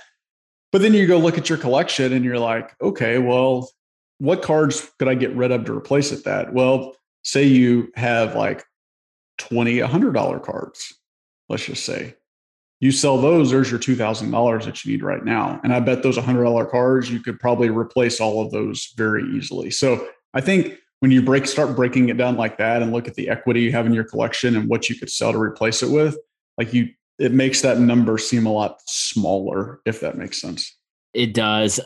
[0.71, 3.69] But then you go look at your collection and you're like, okay, well,
[4.17, 6.53] what cards could I get rid of to replace it that?
[6.53, 8.63] Well, say you have like
[9.37, 10.93] 20 $100 cards,
[11.49, 12.15] let's just say.
[12.79, 15.61] You sell those, there's your $2,000 that you need right now.
[15.63, 19.71] And I bet those $100 cards, you could probably replace all of those very easily.
[19.71, 23.15] So I think when you break, start breaking it down like that and look at
[23.15, 25.91] the equity you have in your collection and what you could sell to replace it
[25.91, 26.17] with,
[26.57, 30.77] like you, it makes that number seem a lot smaller, if that makes sense.
[31.13, 31.79] It does.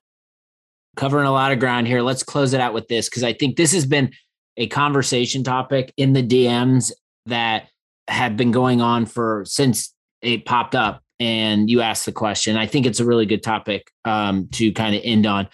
[0.95, 2.01] Covering a lot of ground here.
[2.01, 4.11] Let's close it out with this because I think this has been
[4.55, 6.91] a conversation topic in the DMs
[7.27, 7.69] that
[8.07, 12.57] have been going on for since it popped up and you asked the question.
[12.57, 15.47] I think it's a really good topic um, to kind of end on.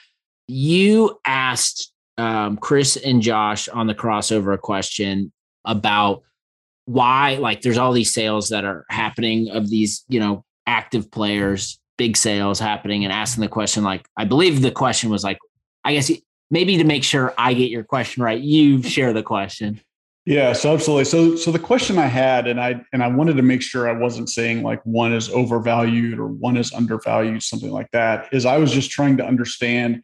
[0.47, 5.31] You asked um, Chris and Josh on the crossover a question
[5.65, 6.23] about
[6.85, 11.79] why, like, there's all these sales that are happening of these, you know, active players,
[11.97, 15.39] big sales happening, and asking the question, like, I believe the question was like,
[15.85, 16.11] I guess
[16.51, 19.81] maybe to make sure I get your question right, you share the question.
[20.25, 21.03] Yeah, so absolutely.
[21.05, 23.93] So so the question I had, and I and I wanted to make sure I
[23.99, 28.57] wasn't saying like one is overvalued or one is undervalued, something like that, is I
[28.57, 30.01] was just trying to understand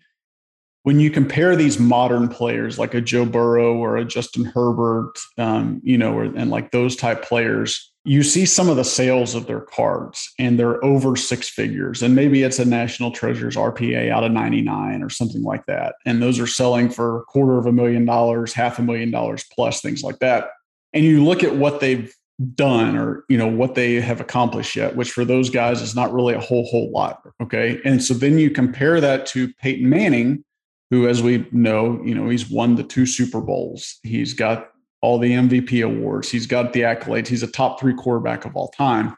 [0.84, 5.82] when you compare these modern players like a Joe Burrow or a Justin Herbert, um,
[5.84, 9.45] you know, or, and like those type players, you see some of the sales of
[9.45, 12.02] their cards and they're over six figures.
[12.02, 15.95] And maybe it's a National Treasures RPA out of 99 or something like that.
[16.06, 19.82] And those are selling for quarter of a million dollars, half a million dollars plus,
[19.82, 20.50] things like that.
[20.93, 22.14] And you look at what they've
[22.56, 26.14] done or you know what they have accomplished yet which for those guys is not
[26.14, 30.45] really a whole whole lot okay and so then you compare that to Peyton Manning
[30.89, 34.70] who as we know you know he's won the two super bowls he's got
[35.02, 36.30] all the MVP awards.
[36.30, 37.28] He's got the accolades.
[37.28, 39.16] He's a top three quarterback of all time.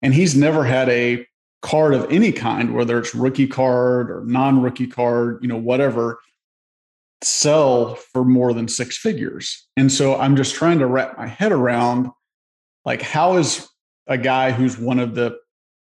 [0.00, 1.26] And he's never had a
[1.60, 6.18] card of any kind, whether it's rookie card or non rookie card, you know, whatever,
[7.22, 9.68] sell for more than six figures.
[9.76, 12.10] And so I'm just trying to wrap my head around
[12.84, 13.68] like, how is
[14.08, 15.38] a guy who's one of the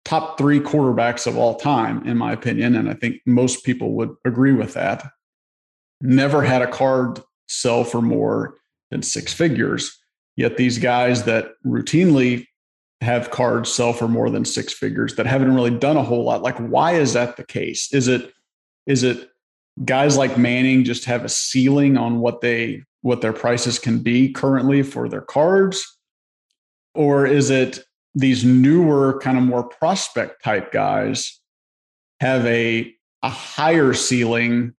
[0.05, 4.15] top three quarterbacks of all time, in my opinion, and I think most people would
[4.26, 5.05] agree with that,
[6.01, 8.55] never had a card sell for more
[8.91, 9.97] than six figures.
[10.35, 12.45] Yet these guys that routinely
[13.01, 16.41] have cards sell for more than six figures that haven't really done a whole lot.
[16.41, 17.93] Like, why is that the case?
[17.93, 18.31] Is it
[18.85, 19.29] is it
[19.85, 24.31] guys like Manning just have a ceiling on what they what their prices can be
[24.31, 25.81] currently for their cards?
[26.93, 27.79] Or is it
[28.15, 31.39] these newer, kind of more prospect type guys
[32.19, 34.73] have a a higher ceiling,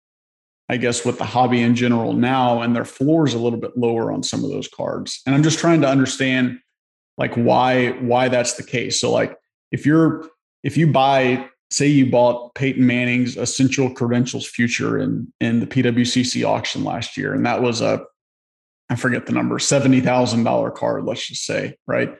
[0.70, 3.76] I guess, with the hobby in general now, and their floor is a little bit
[3.76, 5.20] lower on some of those cards.
[5.26, 6.60] And I'm just trying to understand
[7.18, 9.00] like why why that's the case.
[9.00, 9.36] So like
[9.72, 10.28] if you're
[10.62, 16.46] if you buy say you bought Peyton Manning's Essential Credentials Future in in the PWCC
[16.46, 18.04] auction last year, and that was a
[18.88, 21.04] I forget the number seventy thousand dollar card.
[21.04, 22.16] Let's just say right.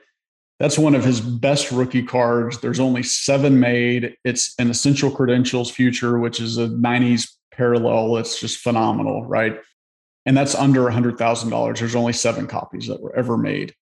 [0.59, 2.59] That's one of his best rookie cards.
[2.59, 4.17] There's only seven made.
[4.25, 7.29] It's an Essential Credentials Future, which is a '90s
[7.61, 8.17] parallel.
[8.17, 9.59] It's just phenomenal, right?
[10.25, 11.79] And that's under a hundred thousand dollars.
[11.79, 13.75] There's only seven copies that were ever made.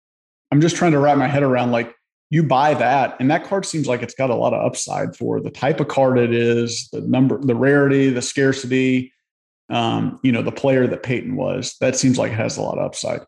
[0.52, 1.94] I'm just trying to wrap my head around like
[2.30, 5.40] you buy that and that card seems like it's got a lot of upside for
[5.40, 9.14] the type of card it is the number the rarity the scarcity
[9.70, 12.78] um, you know the player that peyton was that seems like it has a lot
[12.78, 13.22] of upside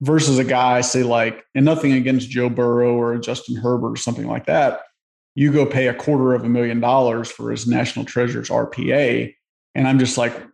[0.00, 4.26] versus a guy say like and nothing against joe burrow or justin herbert or something
[4.26, 4.80] like that
[5.34, 9.30] you go pay a quarter of a million dollars for his national treasures rpa
[9.78, 10.46] and i'm just like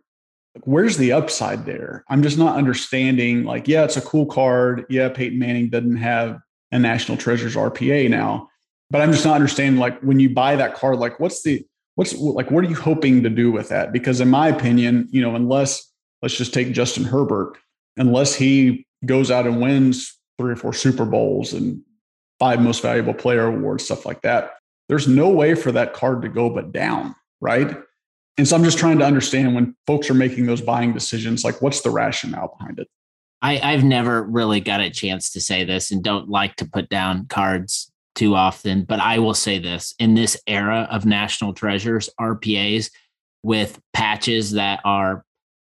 [0.63, 5.09] where's the upside there i'm just not understanding like yeah it's a cool card yeah
[5.09, 6.39] peyton manning doesn't have
[6.75, 8.49] a National Treasures RPA now.
[8.91, 11.65] But I'm just not understanding like when you buy that card, like what's the
[11.95, 13.91] what's like what are you hoping to do with that?
[13.91, 17.57] Because in my opinion, you know, unless let's just take Justin Herbert,
[17.97, 21.81] unless he goes out and wins three or four Super Bowls and
[22.39, 24.51] five most valuable player awards, stuff like that,
[24.87, 27.75] there's no way for that card to go but down, right?
[28.37, 31.61] And so I'm just trying to understand when folks are making those buying decisions, like
[31.61, 32.87] what's the rationale behind it?
[33.41, 36.89] I, I've never really got a chance to say this and don't like to put
[36.89, 42.09] down cards too often, but I will say this in this era of national treasures,
[42.19, 42.89] RPAs
[43.43, 45.23] with patches that are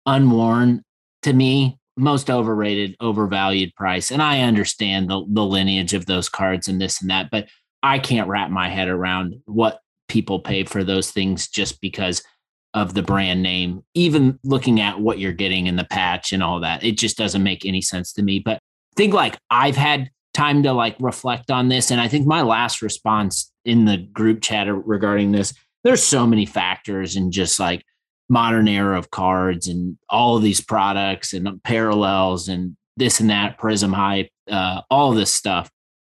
[0.07, 0.83] unworn
[1.23, 4.11] to me, most overrated, overvalued price.
[4.11, 7.49] And I understand the, the lineage of those cards and this and that, but
[7.83, 12.23] I can't wrap my head around what people pay for those things just because
[12.75, 16.61] of the brand name, even looking at what you're getting in the patch and all
[16.61, 16.85] that.
[16.85, 18.39] It just doesn't make any sense to me.
[18.39, 21.91] But I think like I've had time to like reflect on this.
[21.91, 25.55] And I think my last response in the group chat regarding this,
[25.85, 27.83] there's so many factors and just like
[28.29, 33.59] modern era of cards and all of these products and parallels and this and that,
[33.59, 35.71] Prizm hype, uh, all this stuff.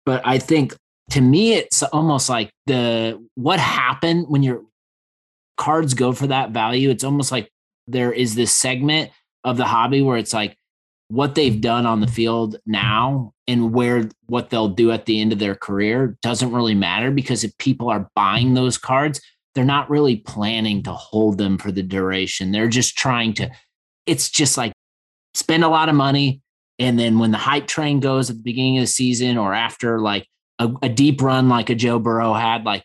[0.05, 0.75] But I think
[1.11, 4.63] to me, it's almost like the what happened when you're
[5.61, 7.53] cards go for that value, it's almost like
[7.87, 9.11] there is this segment
[9.45, 10.57] of the hobby where it's like
[11.09, 15.33] what they've done on the field now and where what they'll do at the end
[15.33, 19.21] of their career doesn't really matter because if people are buying those cards,
[19.55, 22.53] they're not really planning to hold them for the duration.
[22.53, 23.51] They're just trying to,
[24.07, 24.73] it's just like
[25.35, 26.41] spend a lot of money.
[26.79, 30.01] And then when the hype train goes at the beginning of the season or after
[30.01, 30.27] like
[30.59, 32.85] a, a deep run like a Joe Burrow had, like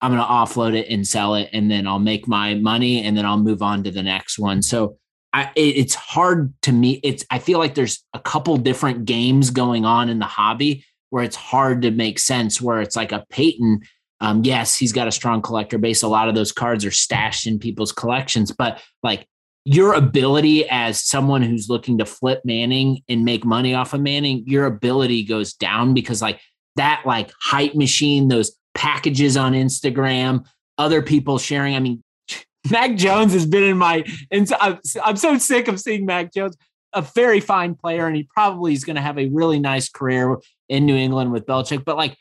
[0.00, 3.16] I'm going to offload it and sell it, and then I'll make my money, and
[3.16, 4.62] then I'll move on to the next one.
[4.62, 4.96] So
[5.32, 7.00] I, it, it's hard to me.
[7.02, 11.24] It's I feel like there's a couple different games going on in the hobby where
[11.24, 12.60] it's hard to make sense.
[12.60, 13.80] Where it's like a Peyton.
[14.20, 16.02] Um, yes, he's got a strong collector base.
[16.02, 19.28] A lot of those cards are stashed in people's collections, but like
[19.64, 24.42] your ability as someone who's looking to flip Manning and make money off of Manning,
[24.46, 26.40] your ability goes down because like
[26.76, 30.44] that like hype machine, those packages on Instagram,
[30.76, 31.74] other people sharing.
[31.74, 32.02] I mean,
[32.70, 36.56] Mac Jones has been in my, and I'm, so sick of seeing Mac Jones,
[36.92, 40.38] a very fine player, and he probably is going to have a really nice career
[40.68, 41.84] in New England with Belichick.
[41.84, 42.16] But like,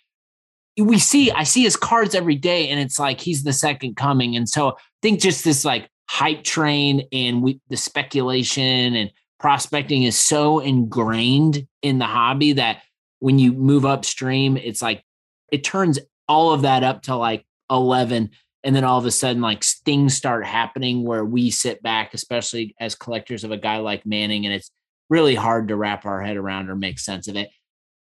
[0.77, 4.35] we see, I see his cards every day, and it's like he's the second coming.
[4.35, 10.03] And so I think just this like hype train and we, the speculation and prospecting
[10.03, 12.81] is so ingrained in the hobby that
[13.19, 15.03] when you move upstream, it's like
[15.51, 18.29] it turns all of that up to like 11
[18.63, 22.75] and then all of a sudden like things start happening where we sit back especially
[22.79, 24.71] as collectors of a guy like manning and it's
[25.09, 27.49] really hard to wrap our head around or make sense of it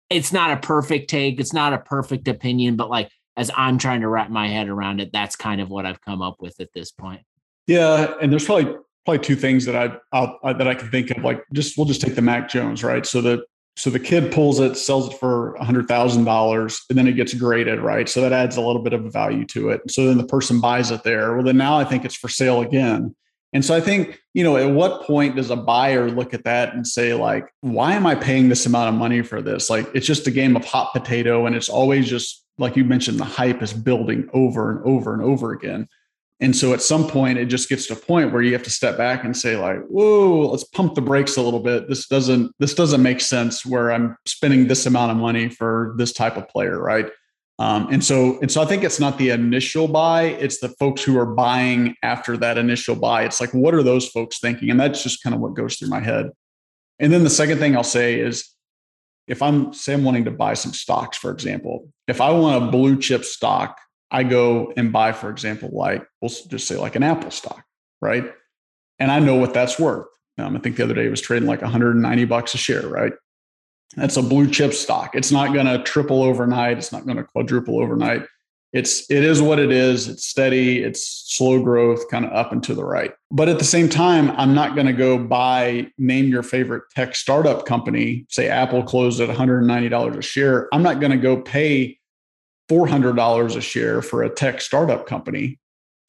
[0.09, 4.01] it's not a perfect take it's not a perfect opinion but like as i'm trying
[4.01, 6.73] to wrap my head around it that's kind of what i've come up with at
[6.73, 7.21] this point
[7.67, 8.75] yeah and there's probably
[9.09, 11.23] probably two things that I, I that I can think of.
[11.23, 13.05] Like, just we'll just take the Mac Jones, right?
[13.05, 13.43] So the
[13.79, 17.13] so the kid pulls it, sells it for a hundred thousand dollars, and then it
[17.13, 18.09] gets graded, right?
[18.09, 19.89] So that adds a little bit of value to it.
[19.89, 21.33] So then the person buys it there.
[21.33, 23.15] Well, then now I think it's for sale again.
[23.53, 26.75] And so I think, you know, at what point does a buyer look at that
[26.75, 29.69] and say, like, why am I paying this amount of money for this?
[29.69, 33.19] Like, it's just a game of hot potato, and it's always just like you mentioned,
[33.19, 35.87] the hype is building over and over and over again.
[36.41, 38.69] And so at some point, it just gets to a point where you have to
[38.69, 41.89] step back and say, like, whoa, let's pump the brakes a little bit.
[41.89, 46.13] This doesn't this doesn't make sense where I'm spending this amount of money for this
[46.13, 47.09] type of player, right?
[47.59, 51.03] Um, and so, and so I think it's not the initial buy; it's the folks
[51.03, 53.23] who are buying after that initial buy.
[53.23, 54.69] It's like, what are those folks thinking?
[54.69, 56.29] And that's just kind of what goes through my head.
[56.99, 58.49] And then the second thing I'll say is,
[59.27, 62.71] if I'm say I'm wanting to buy some stocks, for example, if I want a
[62.71, 63.77] blue chip stock,
[64.11, 67.63] I go and buy, for example, like we'll just say like an Apple stock,
[68.01, 68.31] right?
[68.97, 70.07] And I know what that's worth.
[70.37, 73.13] Um, I think the other day it was trading like 190 bucks a share, right?
[73.95, 75.15] That's a blue chip stock.
[75.15, 76.77] It's not going to triple overnight.
[76.77, 78.23] It's not going to quadruple overnight.
[78.71, 80.07] It's it is what it is.
[80.07, 80.83] It's steady.
[80.83, 83.13] It's slow growth, kind of up and to the right.
[83.31, 87.15] But at the same time, I'm not going to go buy name your favorite tech
[87.15, 88.27] startup company.
[88.29, 90.69] Say Apple closed at 190 dollars a share.
[90.71, 91.98] I'm not going to go pay
[92.69, 95.59] 400 dollars a share for a tech startup company,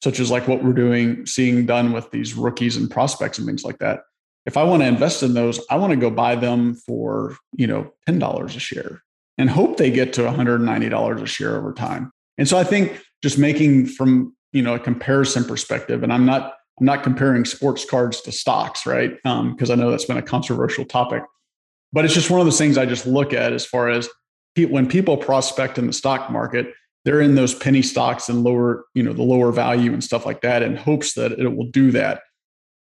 [0.03, 3.65] such as like what we're doing, seeing done with these rookies and prospects and things
[3.65, 4.01] like that
[4.45, 7.67] if I want to invest in those, I want to go buy them for, you
[7.67, 9.03] know, $10 a share
[9.37, 12.11] and hope they get to $190 a share over time.
[12.37, 16.55] And so I think just making from, you know, a comparison perspective, and I'm not,
[16.79, 19.15] I'm not comparing sports cards to stocks, right?
[19.15, 21.23] Because um, I know that's been a controversial topic,
[21.93, 24.09] but it's just one of those things I just look at as far as
[24.55, 26.73] when people prospect in the stock market,
[27.05, 30.41] they're in those penny stocks and lower, you know, the lower value and stuff like
[30.41, 32.21] that in hopes that it will do that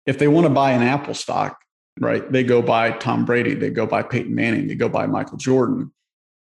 [0.06, 1.58] if they want to buy an Apple stock,
[2.00, 5.38] right, they go buy Tom Brady, they go buy Peyton Manning, they go buy Michael
[5.38, 5.92] Jordan.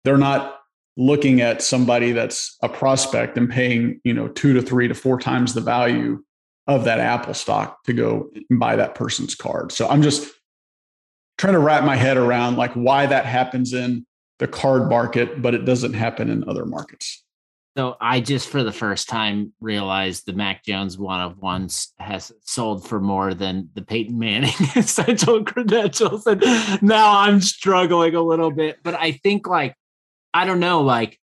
[0.04, 0.60] They're not
[0.98, 5.20] looking at somebody that's a prospect and paying, you know, two to three to four
[5.20, 6.24] times the value
[6.68, 9.72] of that Apple stock to go and buy that person's card.
[9.72, 10.32] So I'm just
[11.38, 14.06] trying to wrap my head around like why that happens in
[14.42, 17.24] the card market, but it doesn't happen in other markets.
[17.78, 22.32] So I just for the first time realized the Mac Jones one of ones has
[22.42, 26.26] sold for more than the Peyton Manning essential credentials.
[26.26, 26.42] And
[26.82, 28.80] now I'm struggling a little bit.
[28.82, 29.76] But I think like,
[30.34, 31.20] I don't know, like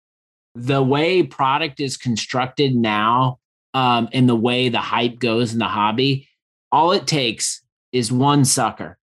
[0.55, 3.39] the way product is constructed now,
[3.73, 6.29] um, and the way the hype goes in the hobby,
[6.71, 7.61] all it takes
[7.91, 8.97] is one sucker.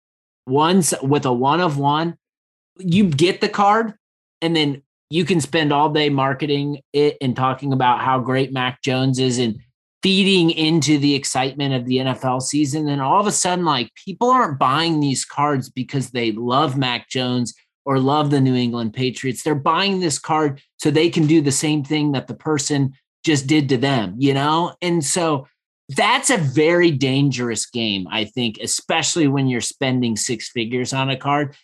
[0.45, 2.19] One with a one of one,
[2.77, 3.95] you get the card,
[4.43, 8.81] and then you can spend all day marketing it and talking about how great Mac
[8.81, 9.59] Jones is and
[10.01, 12.89] feeding into the excitement of the NFL season.
[12.89, 17.09] And all of a sudden, like people aren't buying these cards because they love Mac
[17.09, 17.53] Jones
[17.85, 19.43] or love the New England Patriots.
[19.43, 23.47] They're buying this card so they can do the same thing that the person just
[23.47, 24.75] did to them, you know?
[24.81, 25.47] And so
[25.89, 31.17] that's a very dangerous game, I think, especially when you're spending six figures on a
[31.17, 31.55] card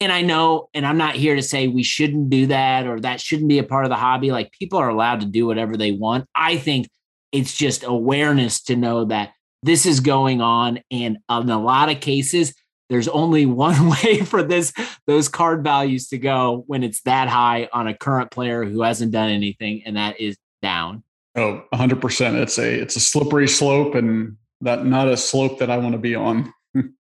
[0.00, 3.20] and I know, and I'm not here to say we shouldn't do that or that
[3.20, 4.30] shouldn't be a part of the hobby.
[4.30, 6.26] Like people are allowed to do whatever they want.
[6.34, 6.88] I think
[7.32, 9.32] it's just awareness to know that
[9.62, 10.80] this is going on.
[10.90, 12.54] And in a lot of cases,
[12.88, 14.72] there's only one way for this
[15.06, 19.12] those card values to go when it's that high on a current player who hasn't
[19.12, 21.02] done anything, and that is down.
[21.36, 22.34] Oh, 100%.
[22.34, 25.98] It's a it's a slippery slope and that not a slope that I want to
[25.98, 26.52] be on.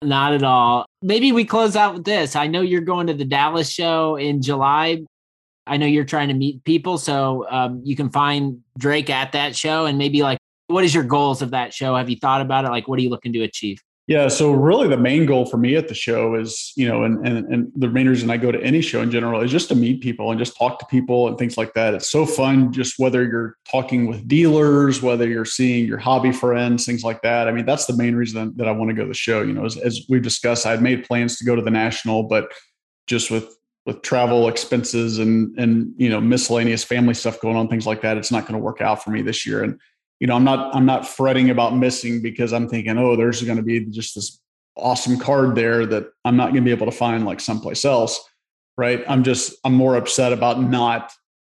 [0.06, 0.86] Not at all.
[1.02, 2.36] Maybe we close out with this.
[2.36, 5.04] I know you're going to the Dallas show in July.
[5.68, 9.56] I know you're trying to meet people, so um, you can find Drake at that
[9.56, 9.86] show.
[9.86, 10.38] And maybe like,
[10.68, 11.96] what is your goals of that show?
[11.96, 12.70] Have you thought about it?
[12.70, 13.82] Like, what are you looking to achieve?
[14.08, 14.28] Yeah.
[14.28, 17.52] So really the main goal for me at the show is, you know, and, and,
[17.52, 20.02] and the main reason I go to any show in general is just to meet
[20.02, 21.96] people and just talk to people and things like that.
[21.96, 26.86] It's so fun, just whether you're talking with dealers, whether you're seeing your hobby friends,
[26.86, 27.48] things like that.
[27.48, 29.42] I mean, that's the main reason that I want to go to the show.
[29.42, 32.24] You know, as, as we've discussed, I had made plans to go to the national,
[32.24, 32.52] but
[33.08, 37.86] just with with travel expenses and and you know miscellaneous family stuff going on things
[37.86, 39.80] like that it's not going to work out for me this year and
[40.20, 43.58] you know, I'm not I'm not fretting about missing because I'm thinking, oh, there's going
[43.58, 44.40] to be just this
[44.78, 48.24] awesome card there that I'm not going to be able to find like someplace else.
[48.78, 49.04] Right.
[49.08, 51.12] I'm just I'm more upset about not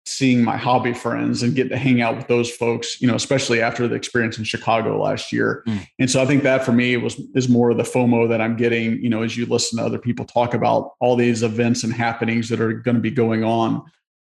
[0.06, 3.62] seeing my hobby friends and get to hang out with those folks, you know, especially
[3.62, 5.64] after the experience in Chicago last year.
[5.68, 5.88] Mm.
[6.00, 8.56] And so I think that for me was is more of the FOMO that I'm
[8.56, 11.94] getting, you know, as you listen to other people talk about all these events and
[11.94, 13.84] happenings that are going to be going on.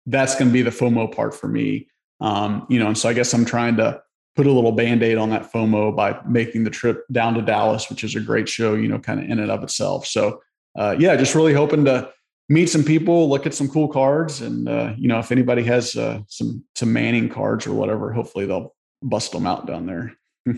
[0.06, 1.88] That's going to be the FOMO part for me.
[2.20, 4.02] Um, you know, and so I guess I'm trying to
[4.40, 8.06] put a little band-aid on that FOMO by making the trip down to Dallas, which
[8.06, 10.08] is a great show, you know, kind of in and of itself.
[10.08, 10.40] So
[10.78, 12.10] uh, yeah, just really hoping to
[12.48, 15.94] meet some people, look at some cool cards, and uh, you know, if anybody has
[15.98, 18.74] uh, some some Manning cards or whatever, hopefully they'll
[19.04, 20.14] bust them out down there.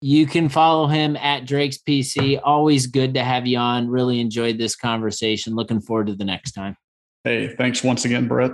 [0.00, 2.40] you can follow him at Drake's PC.
[2.42, 3.88] Always good to have you on.
[3.88, 5.54] Really enjoyed this conversation.
[5.54, 6.76] Looking forward to the next time.
[7.22, 8.50] Hey, thanks once again, Brett.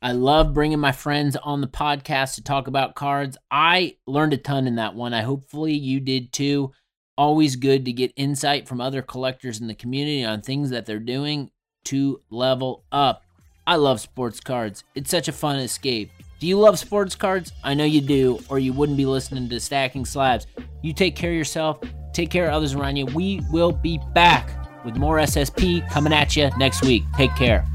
[0.00, 3.36] I love bringing my friends on the podcast to talk about cards.
[3.50, 5.12] I learned a ton in that one.
[5.12, 6.72] I hopefully you did too.
[7.16, 11.00] Always good to get insight from other collectors in the community on things that they're
[11.00, 11.50] doing
[11.86, 13.24] to level up.
[13.66, 14.84] I love sports cards.
[14.94, 16.10] It's such a fun escape.
[16.38, 17.50] Do you love sports cards?
[17.64, 20.46] I know you do, or you wouldn't be listening to Stacking Slabs.
[20.80, 21.80] You take care of yourself,
[22.12, 23.06] take care of others around you.
[23.06, 27.02] We will be back with more SSP coming at you next week.
[27.16, 27.66] Take care.